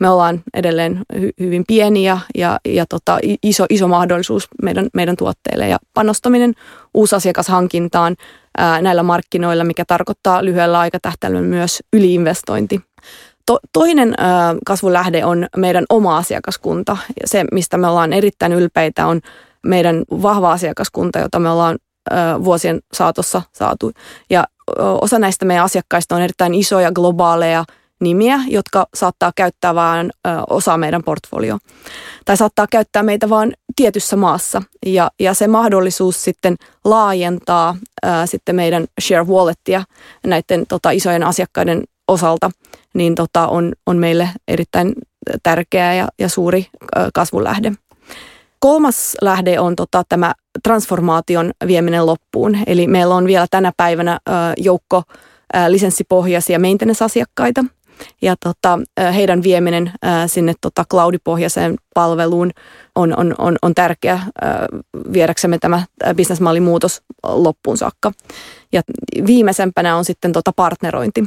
me 0.00 0.08
ollaan 0.08 0.42
edelleen 0.54 1.02
hy, 1.20 1.30
hyvin 1.40 1.64
pieniä 1.68 2.18
ja, 2.34 2.58
ja 2.64 2.86
tota, 2.88 3.18
iso, 3.42 3.66
iso 3.70 3.88
mahdollisuus 3.88 4.48
meidän, 4.62 4.88
meidän 4.94 5.16
tuotteille. 5.16 5.68
Ja 5.68 5.78
panostaminen 5.94 6.54
uusasiakashankintaan 6.94 8.16
ää, 8.58 8.82
näillä 8.82 9.02
markkinoilla, 9.02 9.64
mikä 9.64 9.84
tarkoittaa 9.84 10.44
lyhyellä 10.44 10.78
aikatähtäimellä 10.78 11.42
myös 11.42 11.82
yliinvestointi. 11.92 12.80
To, 13.46 13.58
toinen 13.72 14.14
ää, 14.18 14.54
kasvulähde 14.66 15.24
on 15.24 15.46
meidän 15.56 15.84
oma 15.90 16.16
asiakaskunta. 16.16 16.96
Ja 17.20 17.28
se, 17.28 17.44
mistä 17.52 17.78
me 17.78 17.86
ollaan 17.86 18.12
erittäin 18.12 18.52
ylpeitä, 18.52 19.06
on 19.06 19.20
meidän 19.66 20.04
vahva 20.10 20.52
asiakaskunta, 20.52 21.18
jota 21.18 21.38
me 21.38 21.50
ollaan 21.50 21.78
vuosien 22.44 22.80
saatossa 22.92 23.42
saatu. 23.52 23.92
Ja 24.30 24.44
osa 24.78 25.18
näistä 25.18 25.44
meidän 25.44 25.64
asiakkaista 25.64 26.14
on 26.14 26.22
erittäin 26.22 26.54
isoja 26.54 26.92
globaaleja 26.92 27.64
nimiä, 28.00 28.40
jotka 28.48 28.86
saattaa 28.94 29.32
käyttää 29.36 29.74
vain 29.74 30.10
osa 30.50 30.76
meidän 30.76 31.02
portfolio. 31.02 31.58
Tai 32.24 32.36
saattaa 32.36 32.66
käyttää 32.70 33.02
meitä 33.02 33.28
vain 33.28 33.52
tietyssä 33.76 34.16
maassa. 34.16 34.62
Ja, 34.86 35.10
ja 35.20 35.34
se 35.34 35.48
mahdollisuus 35.48 36.24
sitten 36.24 36.56
laajentaa 36.84 37.76
ää, 38.02 38.26
sitten 38.26 38.56
meidän 38.56 38.86
share 39.00 39.24
wallettia 39.24 39.84
näiden 40.26 40.66
tota, 40.66 40.90
isojen 40.90 41.22
asiakkaiden 41.22 41.84
osalta, 42.08 42.50
niin 42.94 43.14
tota, 43.14 43.48
on, 43.48 43.72
on 43.86 43.96
meille 43.96 44.30
erittäin 44.48 44.92
tärkeä 45.42 45.94
ja, 45.94 46.08
ja 46.18 46.28
suuri 46.28 46.66
kasvulähde. 47.14 47.72
Kolmas 48.60 49.16
lähde 49.22 49.60
on 49.60 49.76
tota, 49.76 50.02
tämä 50.08 50.34
transformaation 50.62 51.50
vieminen 51.66 52.06
loppuun. 52.06 52.58
Eli 52.66 52.86
meillä 52.86 53.14
on 53.14 53.26
vielä 53.26 53.46
tänä 53.50 53.72
päivänä 53.76 54.20
ö, 54.28 54.32
joukko 54.56 55.02
ö, 55.06 55.72
lisenssipohjaisia 55.72 56.58
maintenance-asiakkaita. 56.58 57.64
Ja 58.22 58.34
tota, 58.44 58.78
heidän 59.14 59.42
vieminen 59.42 59.92
sinne 60.26 60.54
tota, 60.60 60.84
cloudipohjaiseen 60.90 61.76
palveluun 61.94 62.50
on, 62.94 63.18
on, 63.18 63.34
on, 63.38 63.56
on 63.62 63.74
tärkeä 63.74 64.20
ö, 64.24 64.46
viedäksemme 65.12 65.58
tämä 65.58 65.82
bisnesmallin 66.14 66.62
muutos 66.62 67.02
loppuun 67.22 67.76
saakka. 67.76 68.12
Ja 68.72 68.82
viimeisempänä 69.26 69.96
on 69.96 70.04
sitten 70.04 70.32
tota 70.32 70.52
partnerointi. 70.52 71.24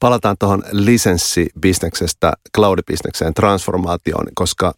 Palataan 0.00 0.36
tuohon 0.38 0.62
lisenssibisneksestä 0.72 2.32
cloudibisnekseen 2.56 3.34
transformaatioon, 3.34 4.26
koska 4.34 4.74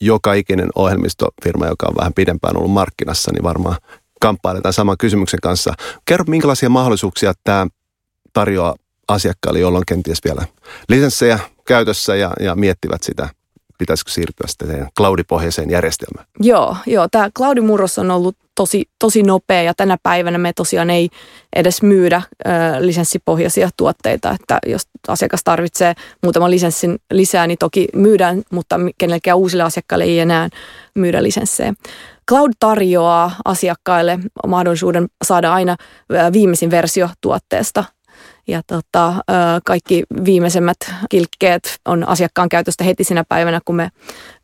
joka 0.00 0.34
ikinen 0.34 0.68
ohjelmistofirma, 0.74 1.66
joka 1.66 1.86
on 1.88 1.96
vähän 1.96 2.14
pidempään 2.14 2.56
ollut 2.56 2.72
markkinassa, 2.72 3.32
niin 3.32 3.42
varmaan 3.42 3.76
kamppailee 4.20 4.62
tämän 4.62 4.72
saman 4.72 4.98
kysymyksen 4.98 5.40
kanssa. 5.42 5.74
Kerro, 6.04 6.24
minkälaisia 6.28 6.68
mahdollisuuksia 6.68 7.32
tämä 7.44 7.66
tarjoaa 8.32 8.74
asiakkaille, 9.08 9.60
joilla 9.60 9.78
on 9.78 9.84
kenties 9.86 10.18
vielä 10.24 10.46
lisenssejä 10.88 11.38
käytössä 11.66 12.16
ja, 12.16 12.32
ja 12.40 12.54
miettivät 12.54 13.02
sitä, 13.02 13.28
pitäisikö 13.78 14.10
siirtyä 14.10 14.46
sitten 14.46 14.86
cloudipohjaiseen 14.96 15.70
järjestelmään? 15.70 16.26
Joo, 16.40 16.76
joo 16.86 17.08
tämä 17.10 17.30
cloudimurros 17.38 17.98
on 17.98 18.10
ollut 18.10 18.36
tosi, 18.54 18.84
tosi 18.98 19.22
nopea 19.22 19.62
ja 19.62 19.74
tänä 19.74 19.96
päivänä 20.02 20.38
me 20.38 20.52
tosiaan 20.52 20.90
ei 20.90 21.08
edes 21.56 21.82
myydä 21.82 22.22
ö, 22.46 22.50
lisenssipohjaisia 22.78 23.70
tuotteita, 23.76 24.30
että 24.30 24.58
jos 24.66 24.82
asiakas 25.08 25.40
tarvitsee 25.44 25.94
muutaman 26.22 26.50
lisenssin 26.50 26.98
lisää, 27.10 27.46
niin 27.46 27.58
toki 27.58 27.88
myydään, 27.94 28.42
mutta 28.52 28.76
kenellekään 28.98 29.38
uusille 29.38 29.62
asiakkaille 29.62 30.04
ei 30.04 30.20
enää 30.20 30.48
myydä 30.94 31.22
lisenssejä. 31.22 31.74
Cloud 32.28 32.52
tarjoaa 32.60 33.30
asiakkaille 33.44 34.18
mahdollisuuden 34.46 35.06
saada 35.24 35.52
aina 35.52 35.76
viimeisin 36.32 36.70
versio 36.70 37.08
tuotteesta 37.20 37.84
ja 38.48 38.62
tota, 38.66 39.14
kaikki 39.64 40.04
viimeisemmät 40.24 40.76
kilkkeet 41.08 41.78
on 41.84 42.08
asiakkaan 42.08 42.48
käytöstä 42.48 42.84
heti 42.84 43.04
sinä 43.04 43.24
päivänä, 43.28 43.60
kun 43.64 43.76
me, 43.76 43.90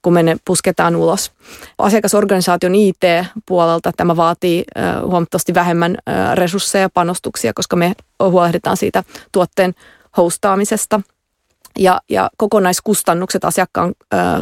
kun 0.02 0.12
me 0.12 0.22
ne 0.22 0.36
pusketaan 0.44 0.96
ulos. 0.96 1.32
Asiakasorganisaation 1.78 2.74
IT-puolelta 2.74 3.92
tämä 3.96 4.16
vaatii 4.16 4.64
huomattavasti 5.06 5.54
vähemmän 5.54 5.96
resursseja 6.34 6.82
ja 6.82 6.90
panostuksia, 6.90 7.52
koska 7.54 7.76
me 7.76 7.92
huolehditaan 8.20 8.76
siitä 8.76 9.04
tuotteen 9.32 9.74
hostaamisesta. 10.16 11.00
Ja, 11.78 12.00
ja 12.08 12.30
kokonaiskustannukset 12.36 13.44
asiakkaan 13.44 13.92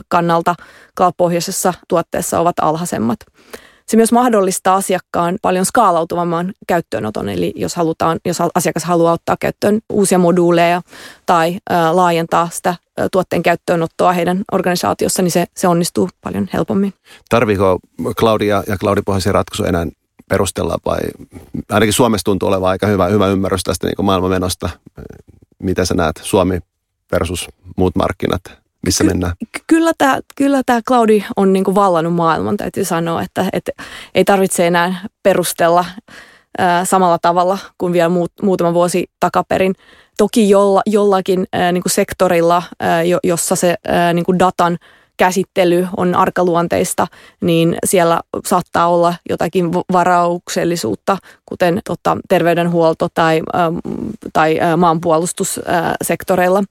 kannalta 0.08 0.54
cloud-pohjaisessa 0.96 1.74
tuotteessa 1.88 2.40
ovat 2.40 2.58
alhaisemmat. 2.60 3.18
Se 3.86 3.96
myös 3.96 4.12
mahdollistaa 4.12 4.74
asiakkaan 4.74 5.38
paljon 5.42 5.64
skaalautuvamman 5.64 6.52
käyttöönoton, 6.66 7.28
eli 7.28 7.52
jos, 7.56 7.74
halutaan, 7.76 8.20
jos 8.24 8.38
asiakas 8.54 8.84
haluaa 8.84 9.12
ottaa 9.12 9.36
käyttöön 9.40 9.80
uusia 9.88 10.18
moduuleja 10.18 10.82
tai 11.26 11.58
laajentaa 11.92 12.48
sitä 12.52 12.74
tuotteen 13.12 13.42
käyttöönottoa 13.42 14.12
heidän 14.12 14.42
organisaatiossa, 14.52 15.22
niin 15.22 15.30
se, 15.30 15.46
se 15.56 15.68
onnistuu 15.68 16.08
paljon 16.20 16.48
helpommin. 16.52 16.94
Tarviiko 17.28 17.78
cloudia 18.18 18.62
ja 18.66 18.76
cloudipohjaisia 18.76 19.32
ratkaisuja 19.32 19.68
enää 19.68 19.86
perustella 20.28 20.78
vai 20.84 21.00
ainakin 21.70 21.92
Suomessa 21.92 22.24
tuntuu 22.24 22.48
olevan 22.48 22.70
aika 22.70 22.86
hyvä, 22.86 23.06
hyvä 23.06 23.26
ymmärrys 23.26 23.62
tästä 23.62 23.86
niin 23.86 24.06
maailmanmenosta. 24.06 24.70
Miten 25.58 25.86
sä 25.86 25.94
näet 25.94 26.20
Suomi 26.22 26.58
versus 27.12 27.48
muut 27.76 27.96
markkinat? 27.96 28.61
Missä 28.86 29.04
Ky- 29.04 29.10
mennään? 29.10 29.32
Kyllä 29.66 29.92
tämä, 29.98 30.20
kyllä 30.36 30.62
tämä 30.66 30.82
cloudi 30.82 31.24
on 31.36 31.52
niin 31.52 31.64
kuin 31.64 31.74
vallannut 31.74 32.14
maailman, 32.14 32.56
täytyy 32.56 32.84
sanoa, 32.84 33.22
että, 33.22 33.44
että 33.52 33.72
ei 34.14 34.24
tarvitse 34.24 34.66
enää 34.66 34.94
perustella 35.22 35.84
ää, 36.58 36.84
samalla 36.84 37.18
tavalla 37.18 37.58
kuin 37.78 37.92
vielä 37.92 38.08
muut, 38.08 38.32
muutama 38.42 38.74
vuosi 38.74 39.10
takaperin. 39.20 39.74
Toki 40.18 40.48
jolla, 40.48 40.82
jollakin 40.86 41.46
ää, 41.52 41.72
niin 41.72 41.82
kuin 41.82 41.92
sektorilla, 41.92 42.62
ää, 42.80 43.02
jo, 43.02 43.18
jossa 43.24 43.56
se 43.56 43.74
ää, 43.86 44.12
niin 44.12 44.24
kuin 44.24 44.38
datan 44.38 44.78
käsittely 45.16 45.86
on 45.96 46.14
arkaluonteista, 46.14 47.06
niin 47.40 47.76
siellä 47.86 48.20
saattaa 48.46 48.88
olla 48.88 49.14
jotakin 49.28 49.72
varauksellisuutta, 49.72 51.18
kuten 51.46 51.80
tota, 51.84 52.16
terveydenhuolto 52.28 53.08
tai, 53.14 53.42
ää, 53.52 53.72
tai 54.32 54.58
maanpuolustussektoreilla 54.76 56.62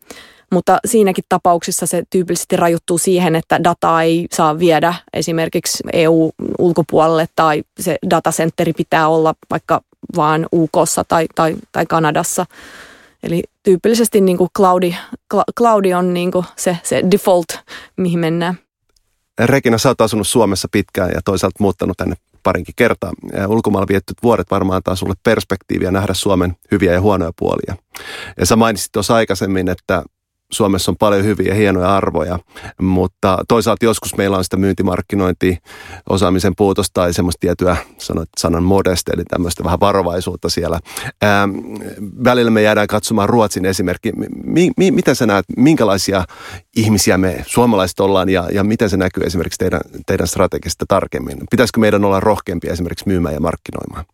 mutta 0.51 0.77
siinäkin 0.85 1.23
tapauksissa 1.29 1.85
se 1.85 2.03
tyypillisesti 2.09 2.55
rajoittuu 2.55 2.97
siihen, 2.97 3.35
että 3.35 3.63
dataa 3.63 4.03
ei 4.03 4.27
saa 4.31 4.59
viedä 4.59 4.93
esimerkiksi 5.13 5.83
EU-ulkopuolelle 5.93 7.27
tai 7.35 7.63
se 7.79 7.97
datacenteri 8.09 8.73
pitää 8.73 9.07
olla 9.07 9.33
vaikka 9.49 9.81
vaan 10.15 10.47
UKssa 10.53 11.03
tai, 11.07 11.27
tai, 11.35 11.55
tai 11.71 11.85
Kanadassa. 11.85 12.45
Eli 13.23 13.43
tyypillisesti 13.63 14.21
niin 14.21 14.37
kuin 14.37 14.49
cloudi, 14.57 14.95
cloudi 15.57 15.93
on 15.93 16.13
niin 16.13 16.31
kuin 16.31 16.45
se, 16.55 16.77
se 16.83 17.01
default, 17.11 17.47
mihin 17.97 18.19
mennään. 18.19 18.59
Rekina, 19.39 19.77
sä 19.77 19.89
oot 19.89 20.01
asunut 20.01 20.27
Suomessa 20.27 20.67
pitkään 20.71 21.11
ja 21.13 21.21
toisaalta 21.25 21.55
muuttanut 21.59 21.97
tänne 21.97 22.15
parinkin 22.43 22.75
kertaa. 22.75 23.11
Ulkomailla 23.47 23.87
viettyt 23.87 24.17
vuodet 24.23 24.51
varmaan 24.51 24.75
antaa 24.75 24.95
sulle 24.95 25.13
perspektiiviä 25.23 25.91
nähdä 25.91 26.13
Suomen 26.13 26.55
hyviä 26.71 26.93
ja 26.93 27.01
huonoja 27.01 27.31
puolia. 27.39 27.75
Ja 28.39 28.45
sä 28.45 28.55
mainitsit 28.55 28.91
tuossa 28.91 29.15
aikaisemmin, 29.15 29.69
että 29.69 30.03
Suomessa 30.53 30.91
on 30.91 30.97
paljon 30.97 31.23
hyviä 31.23 31.47
ja 31.47 31.55
hienoja 31.55 31.95
arvoja, 31.95 32.39
mutta 32.81 33.37
toisaalta 33.47 33.85
joskus 33.85 34.17
meillä 34.17 34.37
on 34.37 34.43
sitä 34.43 34.57
myyntimarkkinointia, 34.57 35.57
osaamisen 36.09 36.53
puutosta 36.57 36.93
tai 36.93 37.13
semmoista 37.13 37.39
tiettyä 37.39 37.77
sanoit, 37.97 38.29
sanan 38.37 38.63
modest, 38.63 39.09
eli 39.09 39.23
tämmöistä 39.23 39.63
vähän 39.63 39.79
varovaisuutta 39.79 40.49
siellä. 40.49 40.79
Ää, 41.21 41.49
välillä 42.23 42.51
me 42.51 42.61
jäädään 42.61 42.87
katsomaan 42.87 43.29
Ruotsin 43.29 43.65
esimerkki. 43.65 44.11
Mi, 44.45 44.71
mi, 44.77 44.91
miten 44.91 45.15
sä 45.15 45.25
näet, 45.25 45.45
minkälaisia 45.57 46.23
ihmisiä 46.75 47.17
me 47.17 47.43
suomalaiset 47.47 47.99
ollaan 47.99 48.29
ja, 48.29 48.47
ja 48.53 48.63
miten 48.63 48.89
se 48.89 48.97
näkyy 48.97 49.23
esimerkiksi 49.23 49.59
teidän, 49.59 49.81
teidän 50.05 50.27
strategista 50.27 50.85
tarkemmin? 50.87 51.37
Pitäisikö 51.51 51.79
meidän 51.79 52.05
olla 52.05 52.19
rohkeampia 52.19 52.73
esimerkiksi 52.73 53.07
myymään 53.07 53.33
ja 53.33 53.41
markkinoimaan? 53.41 54.05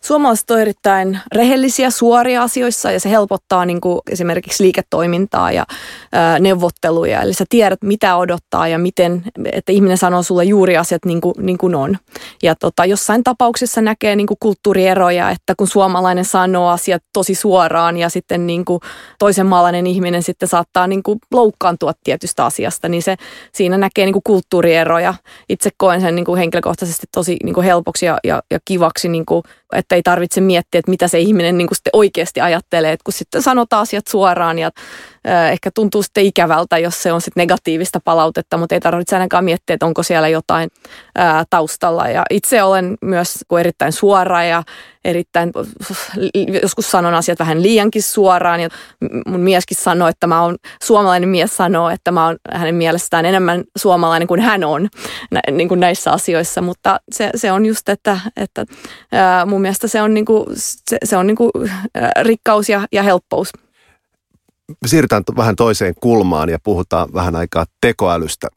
Suomalaiset 0.00 0.50
on 0.50 0.60
erittäin 0.60 1.20
rehellisiä, 1.34 1.90
suoria 1.90 2.42
asioissa 2.42 2.90
ja 2.90 3.00
se 3.00 3.10
helpottaa 3.10 3.64
niin 3.64 3.80
kuin 3.80 4.00
esimerkiksi 4.10 4.64
liiketoimintaa 4.64 5.52
ja 5.52 5.66
ää, 6.12 6.38
neuvotteluja. 6.38 7.22
Eli 7.22 7.32
sä 7.32 7.44
tiedät, 7.48 7.82
mitä 7.82 8.16
odottaa 8.16 8.68
ja 8.68 8.78
miten, 8.78 9.22
että 9.52 9.72
ihminen 9.72 9.98
sanoo 9.98 10.22
sulle 10.22 10.44
juuri 10.44 10.76
asiat 10.76 11.04
niin 11.04 11.20
kuin, 11.20 11.34
niin 11.38 11.58
kuin 11.58 11.74
on. 11.74 11.98
Ja 12.42 12.54
tota, 12.54 12.84
jossain 12.84 13.24
tapauksessa 13.24 13.80
näkee 13.80 14.16
niin 14.16 14.26
kuin 14.26 14.38
kulttuurieroja, 14.40 15.30
että 15.30 15.54
kun 15.56 15.68
suomalainen 15.68 16.24
sanoo 16.24 16.68
asiat 16.68 17.02
tosi 17.12 17.34
suoraan 17.34 17.96
ja 17.96 18.08
sitten 18.08 18.46
niin 18.46 18.64
kuin 18.64 18.80
toisen 19.18 19.46
maalainen 19.46 19.86
ihminen 19.86 20.22
sitten 20.22 20.48
saattaa 20.48 20.86
niin 20.86 21.02
kuin 21.02 21.18
loukkaantua 21.32 21.92
tietystä 22.04 22.44
asiasta, 22.44 22.88
niin 22.88 23.02
se 23.02 23.16
siinä 23.52 23.78
näkee 23.78 24.04
niin 24.04 24.12
kuin 24.12 24.22
kulttuurieroja. 24.24 25.14
Itse 25.48 25.70
koen 25.76 26.00
sen 26.00 26.14
niin 26.14 26.24
kuin 26.24 26.38
henkilökohtaisesti 26.38 27.06
tosi 27.14 27.36
niin 27.44 27.54
kuin 27.54 27.64
helpoksi 27.64 28.06
ja, 28.06 28.18
ja, 28.24 28.42
ja 28.50 28.58
kivaksi, 28.64 29.08
niin 29.08 29.26
kuin, 29.26 29.42
että 29.72 29.94
ei 29.94 30.02
tarvitse 30.02 30.40
miettiä, 30.40 30.78
että 30.78 30.90
mitä 30.90 31.08
se 31.08 31.18
ihminen 31.18 31.58
niin 31.58 31.68
kuin 31.68 31.76
sitten 31.76 31.90
oikeasti 31.92 32.40
ajattelee, 32.40 32.92
että 32.92 33.04
kun 33.04 33.12
sitten 33.12 33.42
sanotaan 33.42 33.82
asiat 33.82 34.06
suoraan 34.06 34.58
ja 34.58 34.70
ehkä 35.52 35.70
tuntuu 35.74 36.02
sitten 36.02 36.24
ikävältä, 36.24 36.78
jos 36.78 37.02
se 37.02 37.12
on 37.12 37.20
sitten 37.20 37.40
negatiivista 37.40 38.00
palautetta, 38.04 38.56
mutta 38.56 38.74
ei 38.74 38.80
tarvitse 38.80 39.16
ainakaan 39.16 39.44
miettiä, 39.44 39.74
että 39.74 39.86
onko 39.86 40.02
siellä 40.02 40.28
jotain 40.28 40.70
ää, 41.14 41.44
taustalla. 41.50 42.08
Ja 42.08 42.24
itse 42.30 42.62
olen 42.62 42.96
myös 43.02 43.44
erittäin 43.60 43.92
suora 43.92 44.44
ja 44.44 44.62
erittäin, 45.04 45.52
joskus 46.62 46.90
sanon 46.90 47.14
asiat 47.14 47.38
vähän 47.38 47.62
liiankin 47.62 48.02
suoraan 48.02 48.60
ja 48.60 48.68
mun 49.26 49.40
mieskin 49.40 49.76
sanoo, 49.76 50.08
että 50.08 50.26
mä 50.26 50.42
oon, 50.42 50.56
suomalainen 50.82 51.28
mies 51.28 51.56
sanoo, 51.56 51.90
että 51.90 52.10
mä 52.10 52.26
oon 52.26 52.36
hänen 52.52 52.74
mielestään 52.74 53.26
enemmän 53.26 53.64
suomalainen 53.76 54.28
kuin 54.28 54.40
hän 54.40 54.64
on 54.64 54.88
niin 55.50 55.68
kuin 55.68 55.80
näissä 55.80 56.12
asioissa, 56.12 56.62
mutta 56.62 57.00
se, 57.12 57.30
se 57.34 57.52
on 57.52 57.66
just, 57.66 57.88
että, 57.88 58.20
että 58.36 58.64
ää, 59.12 59.46
mun 59.46 59.60
mielestä 59.60 59.88
se 59.88 60.02
on, 60.02 60.14
niin 60.14 60.24
kuin, 60.24 60.46
se, 60.90 60.98
se 61.04 61.16
on 61.16 61.26
niin 61.26 61.36
kuin, 61.36 61.50
ää, 61.94 62.12
rikkaus 62.22 62.68
ja, 62.68 62.86
ja 62.92 63.02
helppous 63.02 63.48
siirrytään 64.86 65.22
vähän 65.36 65.56
toiseen 65.56 65.94
kulmaan 66.00 66.48
ja 66.48 66.58
puhutaan 66.62 67.08
vähän 67.14 67.36
aikaa 67.36 67.64
tekoälystä. 67.80 68.48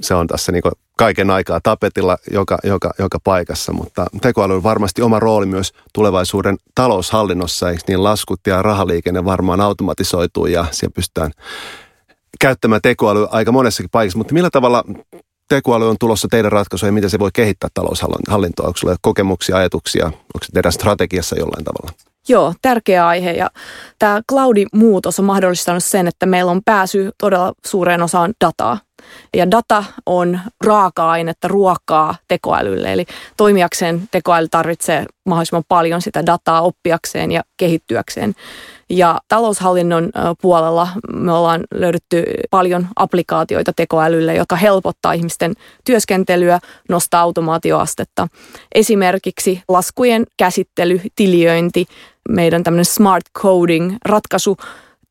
Se 0.00 0.14
on 0.14 0.26
tässä 0.26 0.52
niin 0.52 0.62
kaiken 0.98 1.30
aikaa 1.30 1.60
tapetilla 1.62 2.18
joka, 2.30 2.58
joka, 2.64 2.90
joka 2.98 3.18
paikassa, 3.24 3.72
mutta 3.72 4.06
tekoäly 4.22 4.54
on 4.54 4.62
varmasti 4.62 5.02
oma 5.02 5.20
rooli 5.20 5.46
myös 5.46 5.72
tulevaisuuden 5.94 6.56
taloushallinnossa, 6.74 7.70
eikö 7.70 7.82
niin 7.88 8.04
laskut 8.04 8.40
ja 8.46 8.62
rahaliikenne 8.62 9.24
varmaan 9.24 9.60
automatisoituu 9.60 10.46
ja 10.46 10.66
siellä 10.70 10.94
pystytään 10.94 11.30
käyttämään 12.40 12.82
tekoälyä 12.82 13.28
aika 13.30 13.52
monessakin 13.52 13.90
paikassa, 13.90 14.18
mutta 14.18 14.34
millä 14.34 14.50
tavalla 14.50 14.84
tekoäly 15.48 15.88
on 15.88 15.96
tulossa 16.00 16.28
teidän 16.30 16.52
ratkaisuja 16.52 16.88
ja 16.88 16.92
miten 16.92 17.10
se 17.10 17.18
voi 17.18 17.30
kehittää 17.32 17.70
taloushallintoa? 17.74 18.66
Onko 18.66 18.76
sinulla 18.76 18.98
kokemuksia, 19.02 19.56
ajatuksia, 19.56 20.06
onko 20.06 20.44
se 20.44 20.52
teidän 20.52 20.72
strategiassa 20.72 21.38
jollain 21.38 21.64
tavalla? 21.64 22.11
Joo, 22.28 22.54
tärkeä 22.62 23.06
aihe 23.06 23.32
ja 23.32 23.50
tämä 23.98 24.20
cloudin 24.30 24.68
muutos 24.72 25.18
on 25.18 25.24
mahdollistanut 25.24 25.84
sen, 25.84 26.08
että 26.08 26.26
meillä 26.26 26.50
on 26.50 26.60
pääsy 26.64 27.10
todella 27.18 27.52
suureen 27.66 28.02
osaan 28.02 28.34
dataa. 28.44 28.78
Ja 29.36 29.50
data 29.50 29.84
on 30.06 30.40
raaka-ainetta, 30.64 31.48
ruokaa 31.48 32.14
tekoälylle. 32.28 32.92
Eli 32.92 33.06
toimijakseen 33.36 34.08
tekoäly 34.10 34.48
tarvitsee 34.48 35.06
mahdollisimman 35.26 35.64
paljon 35.68 36.02
sitä 36.02 36.26
dataa 36.26 36.60
oppiakseen 36.60 37.32
ja 37.32 37.42
kehittyäkseen. 37.56 38.34
Ja 38.92 39.20
taloushallinnon 39.28 40.10
puolella 40.42 40.88
me 41.12 41.32
ollaan 41.32 41.64
löydetty 41.74 42.24
paljon 42.50 42.86
applikaatioita 42.96 43.72
tekoälylle, 43.72 44.34
jotka 44.34 44.56
helpottaa 44.56 45.12
ihmisten 45.12 45.54
työskentelyä, 45.84 46.58
nostaa 46.88 47.20
automaatioastetta. 47.20 48.28
Esimerkiksi 48.74 49.62
laskujen 49.68 50.26
käsittely, 50.36 51.00
tiliöinti, 51.16 51.86
meidän 52.28 52.64
tämmöinen 52.64 52.84
smart 52.84 53.24
coding 53.38 53.96
ratkaisu 54.04 54.56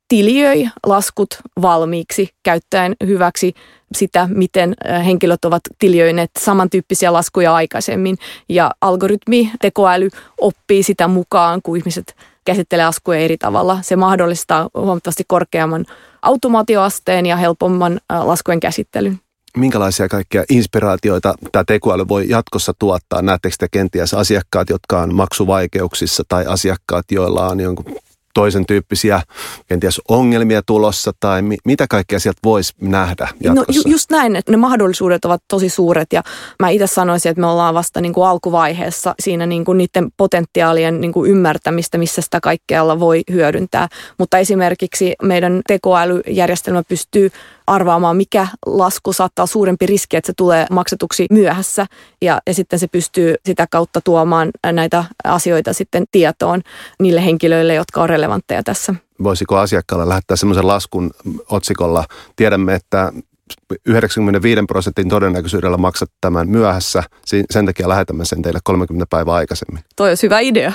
tiliöi 0.07 0.69
laskut 0.85 1.29
valmiiksi 1.61 2.29
käyttäen 2.43 2.95
hyväksi 3.05 3.53
sitä, 3.95 4.27
miten 4.31 4.75
henkilöt 5.05 5.45
ovat 5.45 5.61
tiljöineet 5.79 6.31
samantyyppisiä 6.39 7.13
laskuja 7.13 7.55
aikaisemmin. 7.55 8.17
Ja 8.49 8.71
algoritmi, 8.81 9.51
tekoäly 9.61 10.09
oppii 10.41 10.83
sitä 10.83 11.07
mukaan, 11.07 11.61
kun 11.63 11.77
ihmiset 11.77 12.15
käsittelee 12.45 12.85
laskuja 12.85 13.19
eri 13.19 13.37
tavalla. 13.37 13.79
Se 13.81 13.95
mahdollistaa 13.95 14.69
huomattavasti 14.73 15.23
korkeamman 15.27 15.85
automaatioasteen 16.21 17.25
ja 17.25 17.37
helpomman 17.37 17.99
laskujen 18.09 18.59
käsittelyn. 18.59 19.19
Minkälaisia 19.57 20.07
kaikkia 20.07 20.43
inspiraatioita 20.49 21.33
tämä 21.51 21.63
tekoäly 21.67 22.07
voi 22.07 22.29
jatkossa 22.29 22.73
tuottaa? 22.79 23.21
Näettekö 23.21 23.55
te 23.59 23.67
kenties 23.71 24.13
asiakkaat, 24.13 24.69
jotka 24.69 25.01
on 25.01 25.15
maksuvaikeuksissa 25.15 26.23
tai 26.27 26.45
asiakkaat, 26.45 27.11
joilla 27.11 27.47
on 27.47 27.59
jonkun 27.59 27.85
toisen 28.33 28.65
tyyppisiä 28.65 29.21
kenties 29.67 30.01
ongelmia 30.07 30.61
tulossa 30.65 31.11
tai 31.19 31.41
mi- 31.41 31.57
mitä 31.65 31.85
kaikkea 31.89 32.19
sieltä 32.19 32.39
voisi 32.43 32.73
nähdä 32.81 33.27
no, 33.31 33.37
jatkossa? 33.41 33.81
No 33.89 33.91
just 33.91 34.11
näin, 34.11 34.35
että 34.35 34.51
ne 34.51 34.57
mahdollisuudet 34.57 35.25
ovat 35.25 35.43
tosi 35.47 35.69
suuret 35.69 36.13
ja 36.13 36.23
mä 36.59 36.69
itse 36.69 36.87
sanoisin, 36.87 37.29
että 37.29 37.41
me 37.41 37.47
ollaan 37.47 37.73
vasta 37.73 38.01
niin 38.01 38.13
kuin 38.13 38.27
alkuvaiheessa 38.27 39.15
siinä 39.19 39.45
niin 39.45 39.65
kuin 39.65 39.77
niiden 39.77 40.09
potentiaalien 40.17 41.01
niin 41.01 41.13
kuin 41.13 41.31
ymmärtämistä, 41.31 41.97
missä 41.97 42.21
sitä 42.21 42.39
kaikkealla 42.39 42.99
voi 42.99 43.21
hyödyntää. 43.31 43.87
Mutta 44.17 44.37
esimerkiksi 44.37 45.13
meidän 45.23 45.61
tekoälyjärjestelmä 45.67 46.83
pystyy 46.83 47.31
arvaamaan, 47.67 48.17
mikä 48.17 48.47
lasku 48.65 49.13
saattaa 49.13 49.45
suurempi 49.45 49.85
riski, 49.85 50.17
että 50.17 50.27
se 50.27 50.33
tulee 50.37 50.65
maksetuksi 50.71 51.25
myöhässä 51.29 51.87
ja, 52.21 52.41
ja 52.47 52.53
sitten 52.53 52.79
se 52.79 52.87
pystyy 52.87 53.35
sitä 53.45 53.67
kautta 53.71 54.01
tuomaan 54.01 54.51
näitä 54.71 55.03
asioita 55.23 55.73
sitten 55.73 56.03
tietoon 56.11 56.61
niille 56.99 57.25
henkilöille, 57.25 57.73
jotka 57.73 58.01
on 58.01 58.09
relevantteja 58.21 58.63
tässä. 58.63 58.95
Voisiko 59.23 59.57
asiakkaalle 59.57 60.09
lähettää 60.09 60.37
semmoisen 60.37 60.67
laskun 60.67 61.11
otsikolla, 61.49 62.05
tiedämme, 62.35 62.73
että 62.73 63.11
95 63.85 64.61
prosentin 64.67 65.09
todennäköisyydellä 65.09 65.77
maksat 65.77 66.11
tämän 66.21 66.49
myöhässä, 66.49 67.03
sen 67.51 67.65
takia 67.65 67.89
lähetämme 67.89 68.25
sen 68.25 68.41
teille 68.41 68.59
30 68.63 69.05
päivää 69.09 69.35
aikaisemmin. 69.35 69.83
Toi 69.95 70.09
olisi 70.09 70.23
hyvä 70.23 70.39
idea. 70.39 70.71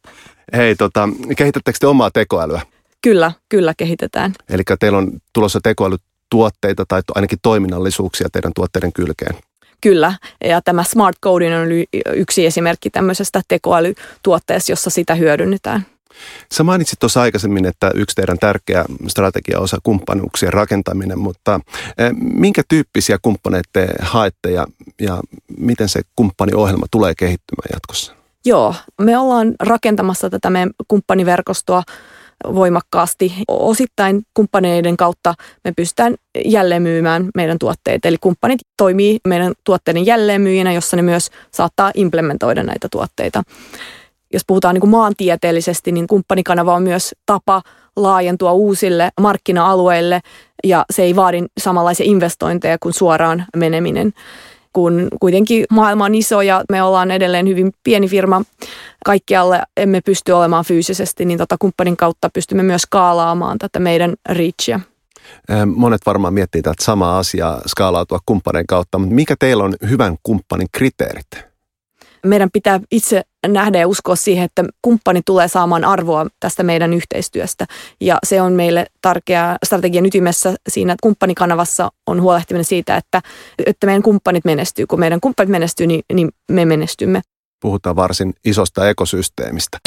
Hei, 0.56 0.76
tota, 0.76 1.08
kehitättekö 1.36 1.78
te 1.80 1.86
omaa 1.86 2.10
tekoälyä? 2.10 2.60
Kyllä, 3.02 3.32
kyllä 3.48 3.74
kehitetään. 3.76 4.32
Eli 4.48 4.62
teillä 4.80 4.98
on 4.98 5.12
tulossa 5.32 5.60
tekoäly 5.62 5.96
tuotteita 6.30 6.84
tai 6.88 7.02
ainakin 7.14 7.38
toiminnallisuuksia 7.42 8.28
teidän 8.32 8.52
tuotteiden 8.54 8.92
kylkeen. 8.92 9.34
Kyllä, 9.80 10.14
ja 10.44 10.62
tämä 10.62 10.84
Smart 10.84 11.16
Coding 11.24 11.54
on 11.54 11.68
yksi 12.14 12.46
esimerkki 12.46 12.90
tämmöisestä 12.90 13.42
tekoälytuotteesta, 13.48 14.72
jossa 14.72 14.90
sitä 14.90 15.14
hyödynnetään. 15.14 15.86
Sä 16.52 16.62
mainitsit 16.62 16.98
tuossa 16.98 17.20
aikaisemmin, 17.20 17.66
että 17.66 17.90
yksi 17.94 18.16
teidän 18.16 18.38
tärkeä 18.38 18.84
strategiaosa 19.08 19.78
kumppanuuksien 19.82 20.52
rakentaminen, 20.52 21.18
mutta 21.18 21.60
eh, 21.98 22.10
minkä 22.20 22.62
tyyppisiä 22.68 23.18
kumppaneita 23.22 23.70
te 23.72 23.88
haette 24.00 24.50
ja, 24.50 24.66
ja 25.00 25.20
miten 25.58 25.88
se 25.88 26.00
kumppaniohjelma 26.16 26.86
tulee 26.90 27.14
kehittymään 27.14 27.68
jatkossa? 27.72 28.14
Joo, 28.44 28.74
me 29.02 29.18
ollaan 29.18 29.54
rakentamassa 29.60 30.30
tätä 30.30 30.50
meidän 30.50 30.70
kumppaniverkostoa 30.88 31.82
voimakkaasti. 32.44 33.34
Osittain 33.48 34.22
kumppaneiden 34.34 34.96
kautta 34.96 35.34
me 35.64 35.72
pystytään 35.76 36.14
jälleen 36.44 36.82
myymään 36.82 37.30
meidän 37.34 37.58
tuotteita. 37.58 38.08
Eli 38.08 38.16
kumppanit 38.20 38.60
toimii 38.76 39.18
meidän 39.28 39.52
tuotteiden 39.64 40.06
jälleenmyyjinä, 40.06 40.72
jossa 40.72 40.96
ne 40.96 41.02
myös 41.02 41.30
saattaa 41.54 41.90
implementoida 41.94 42.62
näitä 42.62 42.88
tuotteita. 42.90 43.42
Jos 44.32 44.42
puhutaan 44.46 44.74
niin 44.74 44.80
kuin 44.80 44.90
maantieteellisesti, 44.90 45.92
niin 45.92 46.06
kumppanikanava 46.06 46.74
on 46.74 46.82
myös 46.82 47.14
tapa 47.26 47.62
laajentua 47.96 48.52
uusille 48.52 49.10
markkina-alueille 49.20 50.20
ja 50.64 50.84
se 50.90 51.02
ei 51.02 51.16
vaadi 51.16 51.44
samanlaisia 51.60 52.06
investointeja 52.06 52.78
kuin 52.80 52.92
suoraan 52.92 53.44
meneminen 53.56 54.12
kun 54.72 55.08
kuitenkin 55.20 55.64
maailma 55.70 56.04
on 56.04 56.14
iso 56.14 56.42
ja 56.42 56.64
me 56.68 56.82
ollaan 56.82 57.10
edelleen 57.10 57.48
hyvin 57.48 57.72
pieni 57.84 58.08
firma, 58.08 58.42
kaikkialle 59.04 59.62
emme 59.76 60.00
pysty 60.00 60.32
olemaan 60.32 60.64
fyysisesti, 60.64 61.24
niin 61.24 61.38
tota 61.38 61.56
kumppanin 61.58 61.96
kautta 61.96 62.30
pystymme 62.34 62.62
myös 62.62 62.82
skaalaamaan 62.82 63.58
tätä 63.58 63.78
meidän 63.78 64.14
reachia. 64.28 64.80
Monet 65.74 66.00
varmaan 66.06 66.34
miettii 66.34 66.62
tätä 66.62 66.84
samaa 66.84 67.18
asiaa 67.18 67.60
skaalautua 67.66 68.18
kumppanin 68.26 68.66
kautta, 68.66 68.98
mutta 68.98 69.14
mikä 69.14 69.34
teillä 69.38 69.64
on 69.64 69.74
hyvän 69.90 70.16
kumppanin 70.22 70.68
kriteerit? 70.72 71.50
meidän 72.26 72.50
pitää 72.52 72.80
itse 72.90 73.22
nähdä 73.48 73.78
ja 73.78 73.88
uskoa 73.88 74.16
siihen, 74.16 74.44
että 74.44 74.64
kumppani 74.82 75.20
tulee 75.26 75.48
saamaan 75.48 75.84
arvoa 75.84 76.26
tästä 76.40 76.62
meidän 76.62 76.94
yhteistyöstä. 76.94 77.66
Ja 78.00 78.18
se 78.26 78.42
on 78.42 78.52
meille 78.52 78.86
tärkeää 79.02 79.56
strategian 79.64 80.06
ytimessä 80.06 80.54
siinä, 80.68 80.92
että 80.92 81.02
kumppanikanavassa 81.02 81.90
on 82.06 82.22
huolehtiminen 82.22 82.64
siitä, 82.64 82.96
että, 82.96 83.20
että 83.66 83.86
meidän 83.86 84.02
kumppanit 84.02 84.44
menestyy. 84.44 84.86
Kun 84.86 85.00
meidän 85.00 85.20
kumppanit 85.20 85.50
menestyy, 85.50 85.86
niin, 85.86 86.02
niin 86.12 86.28
me 86.50 86.64
menestymme. 86.64 87.20
Puhutaan 87.60 87.96
varsin 87.96 88.34
isosta 88.44 88.88
ekosysteemistä. 88.88 89.78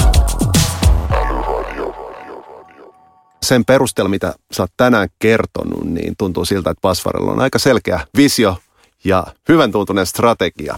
Sen 3.42 3.66
perusteella, 3.66 4.10
mitä 4.10 4.34
sä 4.52 4.64
oot 4.64 4.72
tänään 4.78 5.10
kertonut, 5.20 5.84
niin 5.84 6.14
tuntuu 6.18 6.46
siltä, 6.46 6.70
että 6.70 6.82
Pasvarella 6.82 7.32
on 7.32 7.40
aika 7.40 7.60
selkeä 7.60 8.00
visio 8.18 8.58
ja 9.04 9.24
hyvän 9.50 9.72
tuntunen 9.72 10.06
strategia. 10.06 10.78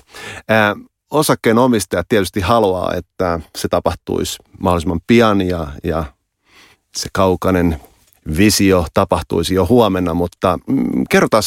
Ää, 0.50 0.76
osakkeen 1.12 1.58
omistajat 1.58 2.10
tietysti 2.10 2.40
haluaa, 2.40 2.94
että 2.94 3.40
se 3.58 3.68
tapahtuisi 3.68 4.38
mahdollisimman 4.60 5.02
pian 5.08 5.42
ja, 5.42 5.68
ja 5.84 6.06
se 6.96 7.10
kaukainen 7.14 7.80
visio 8.38 8.86
tapahtuisi 8.94 9.56
jo 9.56 9.66
huomenna, 9.70 10.14
mutta 10.14 10.60
mm, 10.68 11.04
kerrotaan 11.10 11.44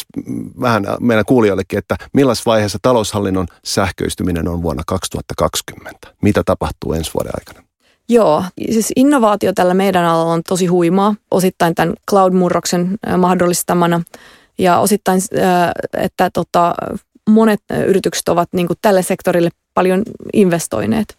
vähän 0.61 0.85
meidän 1.01 1.25
kuulijoillekin, 1.25 1.79
että 1.79 1.97
millaisessa 2.13 2.51
vaiheessa 2.51 2.79
taloushallinnon 2.83 3.47
sähköistyminen 3.65 4.49
on 4.49 4.63
vuonna 4.63 4.83
2020? 4.87 6.09
Mitä 6.23 6.43
tapahtuu 6.47 6.93
ensi 6.93 7.11
vuoden 7.15 7.33
aikana? 7.35 7.69
Joo, 8.09 8.45
siis 8.71 8.93
innovaatio 8.97 9.53
tällä 9.53 9.75
meidän 9.75 10.05
alalla 10.05 10.33
on 10.33 10.43
tosi 10.49 10.67
huimaa, 10.67 11.15
osittain 11.31 11.75
tämän 11.75 11.95
cloud-murroksen 12.11 12.99
mahdollistamana 13.19 14.03
ja 14.59 14.79
osittain, 14.79 15.21
että 15.97 16.31
tota, 16.31 16.75
monet 17.29 17.61
yritykset 17.87 18.29
ovat 18.29 18.49
niin 18.53 18.67
kuin 18.67 18.79
tälle 18.83 19.03
sektorille 19.03 19.51
paljon 19.75 20.03
investoineet. 20.33 21.19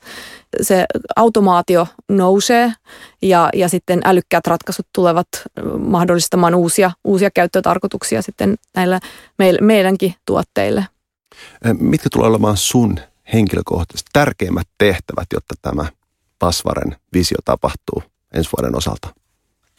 Se 0.62 0.86
automaatio 1.16 1.88
nousee 2.10 2.74
ja, 3.22 3.50
ja 3.54 3.70
sitten 3.70 4.02
älykkäät 4.06 4.48
ratkaisut 4.48 4.88
tulevat 4.96 5.28
mahdollistamaan 5.78 6.56
uusia, 6.56 6.92
uusia 7.04 7.32
käyttötarkoituksia 7.32 8.22
sitten 8.22 8.56
näillä 8.76 9.00
meidänkin 9.62 10.16
tuotteille. 10.26 10.86
Mitkä 11.80 12.10
tulee 12.14 12.28
olemaan 12.28 12.58
sun 12.58 13.00
henkilökohtaisesti 13.34 14.10
tärkeimmät 14.14 14.68
tehtävät, 14.78 15.28
jotta 15.34 15.56
tämä 15.62 15.86
Pasvaren 16.40 16.96
visio 17.14 17.38
tapahtuu 17.46 18.04
ensi 18.34 18.50
vuoden 18.58 18.78
osalta? 18.78 19.08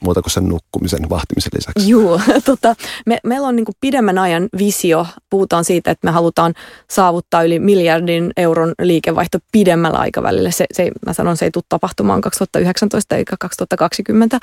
Muuta 0.01 0.23
kuin 0.23 0.31
sen 0.31 0.49
nukkumisen, 0.49 1.11
vahtimisen 1.11 1.51
lisäksi? 1.55 1.91
Joo, 1.91 2.21
tota, 2.45 2.75
me, 3.07 3.19
meillä 3.25 3.49
on 3.49 3.57
niin 3.57 3.67
pidemmän 3.81 4.19
ajan 4.19 4.49
visio. 4.59 5.07
Puhutaan 5.31 5.65
siitä, 5.65 5.91
että 5.91 6.07
me 6.07 6.11
halutaan 6.11 6.55
saavuttaa 6.91 7.43
yli 7.43 7.59
miljardin 7.59 8.33
euron 8.37 8.73
liikevaihto 8.83 9.39
pidemmällä 9.53 9.99
aikavälillä. 9.99 10.51
Se, 10.51 10.67
se, 10.73 10.91
mä 11.07 11.13
sanon, 11.13 11.37
se 11.37 11.45
ei 11.45 11.51
tule 11.51 11.65
tapahtumaan 11.69 12.21
2019 12.21 13.17
eikä 13.17 13.37
2020. 13.41 14.39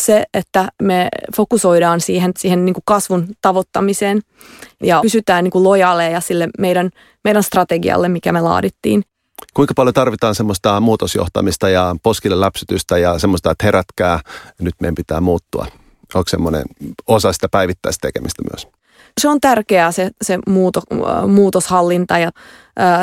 Se, 0.00 0.24
että 0.34 0.68
me 0.82 1.08
fokusoidaan 1.36 2.00
siihen, 2.00 2.32
siihen 2.38 2.64
niin 2.64 2.74
kasvun 2.84 3.28
tavoittamiseen 3.42 4.20
ja 4.82 5.00
pysytään 5.02 5.44
niin 5.44 5.64
lojaaleja 5.64 6.20
sille 6.20 6.48
meidän, 6.58 6.90
meidän 7.24 7.42
strategialle, 7.42 8.08
mikä 8.08 8.32
me 8.32 8.40
laadittiin. 8.40 9.02
Kuinka 9.54 9.74
paljon 9.76 9.94
tarvitaan 9.94 10.34
semmoista 10.34 10.80
muutosjohtamista 10.80 11.68
ja 11.68 11.96
poskille 12.02 12.40
läpsytystä 12.40 12.98
ja 12.98 13.18
semmoista, 13.18 13.50
että 13.50 13.66
herätkää, 13.66 14.20
nyt 14.60 14.74
meidän 14.80 14.94
pitää 14.94 15.20
muuttua? 15.20 15.66
Onko 16.14 16.28
semmoinen 16.28 16.62
osa 17.06 17.32
sitä 17.32 17.48
päivittäistä 17.48 18.08
tekemistä 18.08 18.42
myös? 18.52 18.68
Se 19.20 19.28
on 19.28 19.40
tärkeää 19.40 19.92
se, 19.92 20.10
se 20.22 20.38
muuto, 20.46 20.80
muutoshallinta 21.26 22.18
ja 22.18 22.30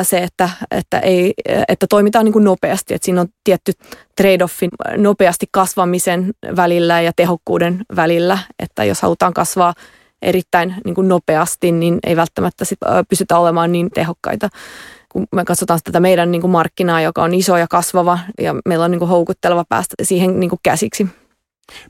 se, 0.02 0.18
että, 0.18 0.50
että, 0.70 0.98
ei, 0.98 1.34
että 1.68 1.86
toimitaan 1.86 2.24
niin 2.24 2.32
kuin 2.32 2.44
nopeasti. 2.44 2.94
Että 2.94 3.04
siinä 3.04 3.20
on 3.20 3.28
tietty 3.44 3.72
trade-offin 4.20 4.70
nopeasti 4.96 5.46
kasvamisen 5.50 6.30
välillä 6.56 7.00
ja 7.00 7.12
tehokkuuden 7.16 7.84
välillä. 7.96 8.38
Että 8.58 8.84
jos 8.84 9.02
halutaan 9.02 9.34
kasvaa 9.34 9.74
erittäin 10.22 10.74
niin 10.84 10.94
kuin 10.94 11.08
nopeasti, 11.08 11.72
niin 11.72 11.98
ei 12.06 12.16
välttämättä 12.16 12.64
sit 12.64 12.78
pysytä 13.08 13.38
olemaan 13.38 13.72
niin 13.72 13.90
tehokkaita 13.90 14.48
kun 15.12 15.26
me 15.32 15.44
katsotaan 15.44 15.80
tätä 15.84 16.00
meidän 16.00 16.30
niin 16.30 16.40
kuin 16.40 16.50
markkinaa, 16.50 17.00
joka 17.00 17.22
on 17.22 17.34
iso 17.34 17.56
ja 17.56 17.66
kasvava 17.70 18.18
ja 18.40 18.54
meillä 18.64 18.84
on 18.84 18.90
niin 18.90 18.98
kuin 18.98 19.08
houkutteleva 19.08 19.64
päästä 19.68 19.94
siihen 20.02 20.40
niin 20.40 20.50
kuin 20.50 20.60
käsiksi. 20.62 21.08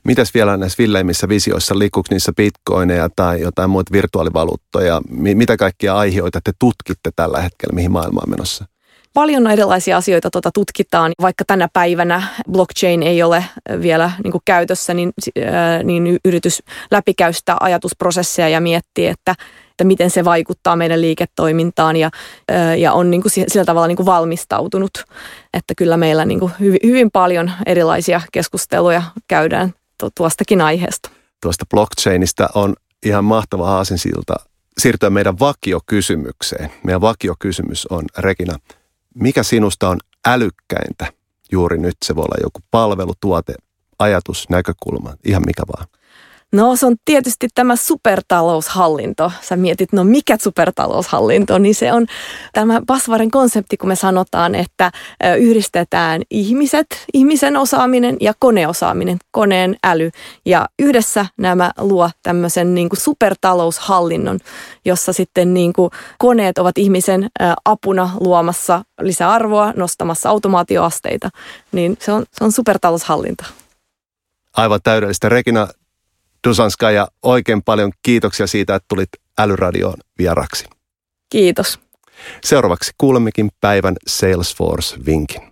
Mitäs 0.03 0.33
vielä 0.33 0.57
näissä 0.57 0.77
villeimmissä 0.77 1.29
visioissa, 1.29 1.79
liikkuuko 1.79 2.07
niissä 2.11 2.31
bitcoineja 2.37 3.09
tai 3.15 3.41
jotain 3.41 3.69
muita 3.69 3.91
virtuaalivaluuttoja? 3.91 5.01
Mitä 5.09 5.57
kaikkia 5.57 5.95
aiheita 5.95 6.39
te 6.43 6.51
tutkitte 6.59 7.09
tällä 7.15 7.41
hetkellä, 7.41 7.75
mihin 7.75 7.91
maailma 7.91 8.21
on 8.23 8.29
menossa? 8.29 8.65
Paljon 9.13 9.51
erilaisia 9.51 9.97
asioita 9.97 10.29
tuota 10.29 10.49
tutkitaan, 10.53 11.11
vaikka 11.21 11.43
tänä 11.47 11.67
päivänä 11.73 12.23
blockchain 12.51 13.03
ei 13.03 13.23
ole 13.23 13.45
vielä 13.81 14.11
niin 14.23 14.31
kuin 14.31 14.41
käytössä, 14.45 14.93
niin, 14.93 15.13
niin 15.83 16.19
yritys 16.25 16.63
läpikäy 16.91 17.33
sitä 17.33 17.57
ajatusprosesseja 17.59 18.49
ja 18.49 18.61
miettii, 18.61 19.07
että 19.07 19.35
että 19.71 19.83
miten 19.83 20.09
se 20.09 20.25
vaikuttaa 20.25 20.75
meidän 20.75 21.01
liiketoimintaan 21.01 21.95
ja, 21.95 22.09
ja 22.77 22.93
on 22.93 23.11
niin 23.11 23.21
kuin 23.21 23.31
sillä 23.31 23.65
tavalla 23.65 23.87
niin 23.87 23.95
kuin 23.95 24.05
valmistautunut. 24.05 24.91
Että 25.53 25.73
kyllä 25.77 25.97
meillä 25.97 26.25
niin 26.25 26.39
kuin 26.39 26.51
hyvin, 26.59 26.79
hyvin 26.83 27.11
paljon 27.11 27.51
erilaisia 27.65 28.21
keskusteluja 28.31 29.03
käydään 29.27 29.73
tuostakin 30.15 30.61
aiheesta. 30.61 31.09
Tuosta 31.41 31.65
blockchainista 31.65 32.49
on 32.55 32.75
ihan 33.05 33.25
mahtava 33.25 33.77
aasinsilta 33.77 34.35
siirtyä 34.77 35.09
meidän 35.09 35.39
vakiokysymykseen. 35.39 36.71
Meidän 36.83 37.01
vakiokysymys 37.01 37.87
on, 37.87 38.05
Regina, 38.17 38.57
mikä 39.15 39.43
sinusta 39.43 39.89
on 39.89 39.99
älykkäintä 40.27 41.13
juuri 41.51 41.77
nyt? 41.77 41.95
Se 42.05 42.15
voi 42.15 42.23
olla 42.23 42.43
joku 42.43 42.59
palvelu, 42.71 43.13
tuote, 43.21 43.53
ajatus, 43.99 44.49
näkökulma, 44.49 45.13
ihan 45.25 45.43
mikä 45.45 45.63
vaan. 45.77 45.87
No 46.51 46.75
se 46.75 46.85
on 46.85 46.95
tietysti 47.05 47.47
tämä 47.55 47.75
supertaloushallinto. 47.75 49.31
Sä 49.41 49.55
mietit, 49.55 49.93
no 49.93 50.03
mikä 50.03 50.37
supertaloushallinto, 50.41 51.57
niin 51.57 51.75
se 51.75 51.93
on 51.93 52.05
tämä 52.53 52.81
Basvaren 52.85 53.31
konsepti, 53.31 53.77
kun 53.77 53.87
me 53.87 53.95
sanotaan, 53.95 54.55
että 54.55 54.91
yhdistetään 55.39 56.21
ihmiset, 56.29 56.87
ihmisen 57.13 57.57
osaaminen 57.57 58.17
ja 58.21 58.33
koneosaaminen, 58.39 59.17
koneen 59.31 59.75
äly. 59.83 60.11
Ja 60.45 60.69
yhdessä 60.79 61.25
nämä 61.37 61.71
luo 61.77 62.09
tämmöisen 62.23 62.75
niin 62.75 62.89
kuin 62.89 62.99
supertaloushallinnon, 62.99 64.39
jossa 64.85 65.13
sitten 65.13 65.53
niin 65.53 65.73
kuin 65.73 65.91
koneet 66.19 66.57
ovat 66.57 66.77
ihmisen 66.77 67.29
apuna 67.65 68.09
luomassa 68.19 68.83
lisäarvoa, 69.01 69.73
nostamassa 69.75 70.29
automaatioasteita. 70.29 71.29
Niin 71.71 71.97
se 71.99 72.11
on, 72.11 72.25
se 72.31 72.43
on 72.43 72.51
supertaloushallinta. 72.51 73.45
Aivan 74.57 74.79
täydellistä. 74.83 75.29
Regina, 75.29 75.67
Dusanska 76.47 76.91
ja 76.91 77.07
oikein 77.23 77.63
paljon 77.63 77.91
kiitoksia 78.03 78.47
siitä, 78.47 78.75
että 78.75 78.85
tulit 78.89 79.09
Älyradioon 79.39 79.97
vieraksi. 80.17 80.65
Kiitos. 81.29 81.79
Seuraavaksi 82.43 82.91
kuulemmekin 82.97 83.49
päivän 83.61 83.95
Salesforce-vinkin. 84.07 85.51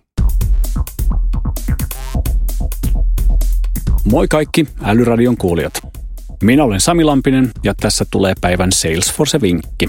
Moi 4.04 4.28
kaikki 4.28 4.66
Älyradion 4.82 5.36
kuulijat. 5.36 5.72
Minä 6.42 6.64
olen 6.64 6.80
Sami 6.80 7.04
Lampinen 7.04 7.50
ja 7.62 7.74
tässä 7.74 8.04
tulee 8.10 8.34
päivän 8.40 8.72
Salesforce-vinkki. 8.72 9.88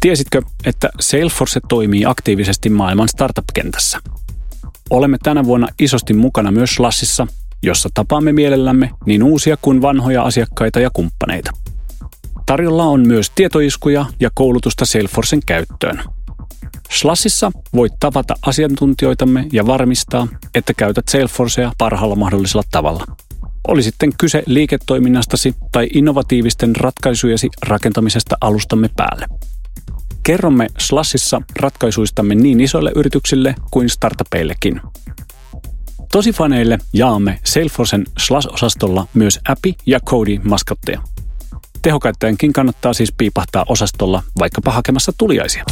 Tiesitkö, 0.00 0.42
että 0.64 0.90
Salesforce 1.00 1.60
toimii 1.68 2.04
aktiivisesti 2.06 2.70
maailman 2.70 3.08
startup-kentässä? 3.08 3.98
Olemme 4.90 5.18
tänä 5.22 5.44
vuonna 5.44 5.68
isosti 5.78 6.14
mukana 6.14 6.50
myös 6.50 6.74
Slashissa– 6.74 7.26
jossa 7.62 7.88
tapaamme 7.94 8.32
mielellämme 8.32 8.90
niin 9.06 9.22
uusia 9.22 9.56
kuin 9.62 9.82
vanhoja 9.82 10.22
asiakkaita 10.22 10.80
ja 10.80 10.90
kumppaneita. 10.92 11.50
Tarjolla 12.46 12.84
on 12.84 13.06
myös 13.06 13.30
tietoiskuja 13.30 14.06
ja 14.20 14.30
koulutusta 14.34 14.84
Salesforcen 14.84 15.40
käyttöön. 15.46 16.02
Slashissa 16.90 17.52
voit 17.74 17.92
tavata 18.00 18.34
asiantuntijoitamme 18.46 19.46
ja 19.52 19.66
varmistaa, 19.66 20.28
että 20.54 20.74
käytät 20.74 21.08
Salesforcea 21.08 21.72
parhaalla 21.78 22.16
mahdollisella 22.16 22.62
tavalla. 22.70 23.04
Oli 23.68 23.82
sitten 23.82 24.10
kyse 24.20 24.42
liiketoiminnastasi 24.46 25.54
tai 25.72 25.88
innovatiivisten 25.94 26.76
ratkaisujesi 26.76 27.48
rakentamisesta 27.62 28.36
alustamme 28.40 28.90
päälle. 28.96 29.26
Kerromme 30.22 30.66
Slashissa 30.78 31.42
ratkaisuistamme 31.56 32.34
niin 32.34 32.60
isoille 32.60 32.92
yrityksille 32.94 33.54
kuin 33.70 33.88
startupeillekin– 33.88 34.80
Tosifaneille 36.12 36.78
jaamme 36.92 37.38
Salesforcen 37.44 38.04
Slash-osastolla 38.18 39.06
myös 39.14 39.40
appi- 39.48 39.76
ja 39.86 40.00
Kodi-maskotteja. 40.00 41.00
Tehokäyttäjänkin 41.82 42.52
kannattaa 42.52 42.92
siis 42.92 43.12
piipahtaa 43.12 43.64
osastolla 43.68 44.22
vaikkapa 44.38 44.70
hakemassa 44.70 45.12
tuliaisia. 45.18 45.64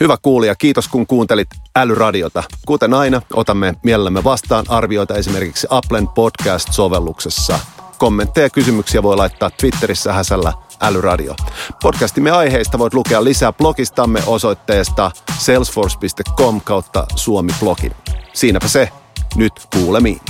Hyvä 0.00 0.16
kuulija, 0.22 0.54
kiitos 0.54 0.88
kun 0.88 1.06
kuuntelit 1.06 1.48
Älyradiota. 1.76 2.42
Kuten 2.66 2.94
aina, 2.94 3.22
otamme 3.32 3.74
mielellämme 3.82 4.24
vastaan 4.24 4.64
arvioita 4.68 5.14
esimerkiksi 5.14 5.66
Applen 5.70 6.08
podcast-sovelluksessa. 6.08 7.58
Kommentteja 8.00 8.46
ja 8.46 8.50
kysymyksiä 8.50 9.02
voi 9.02 9.16
laittaa 9.16 9.50
Twitterissä 9.50 10.12
häsällä 10.12 10.52
älyradio. 10.80 11.34
Podcastimme 11.82 12.30
aiheista 12.30 12.78
voit 12.78 12.94
lukea 12.94 13.24
lisää 13.24 13.52
blogistamme 13.52 14.22
osoitteesta 14.26 15.10
salesforce.com 15.38 16.60
kautta 16.60 17.06
suomi-blogi. 17.16 17.90
Siinäpä 18.32 18.68
se. 18.68 18.88
Nyt 19.36 19.52
kuulemiin. 19.74 20.20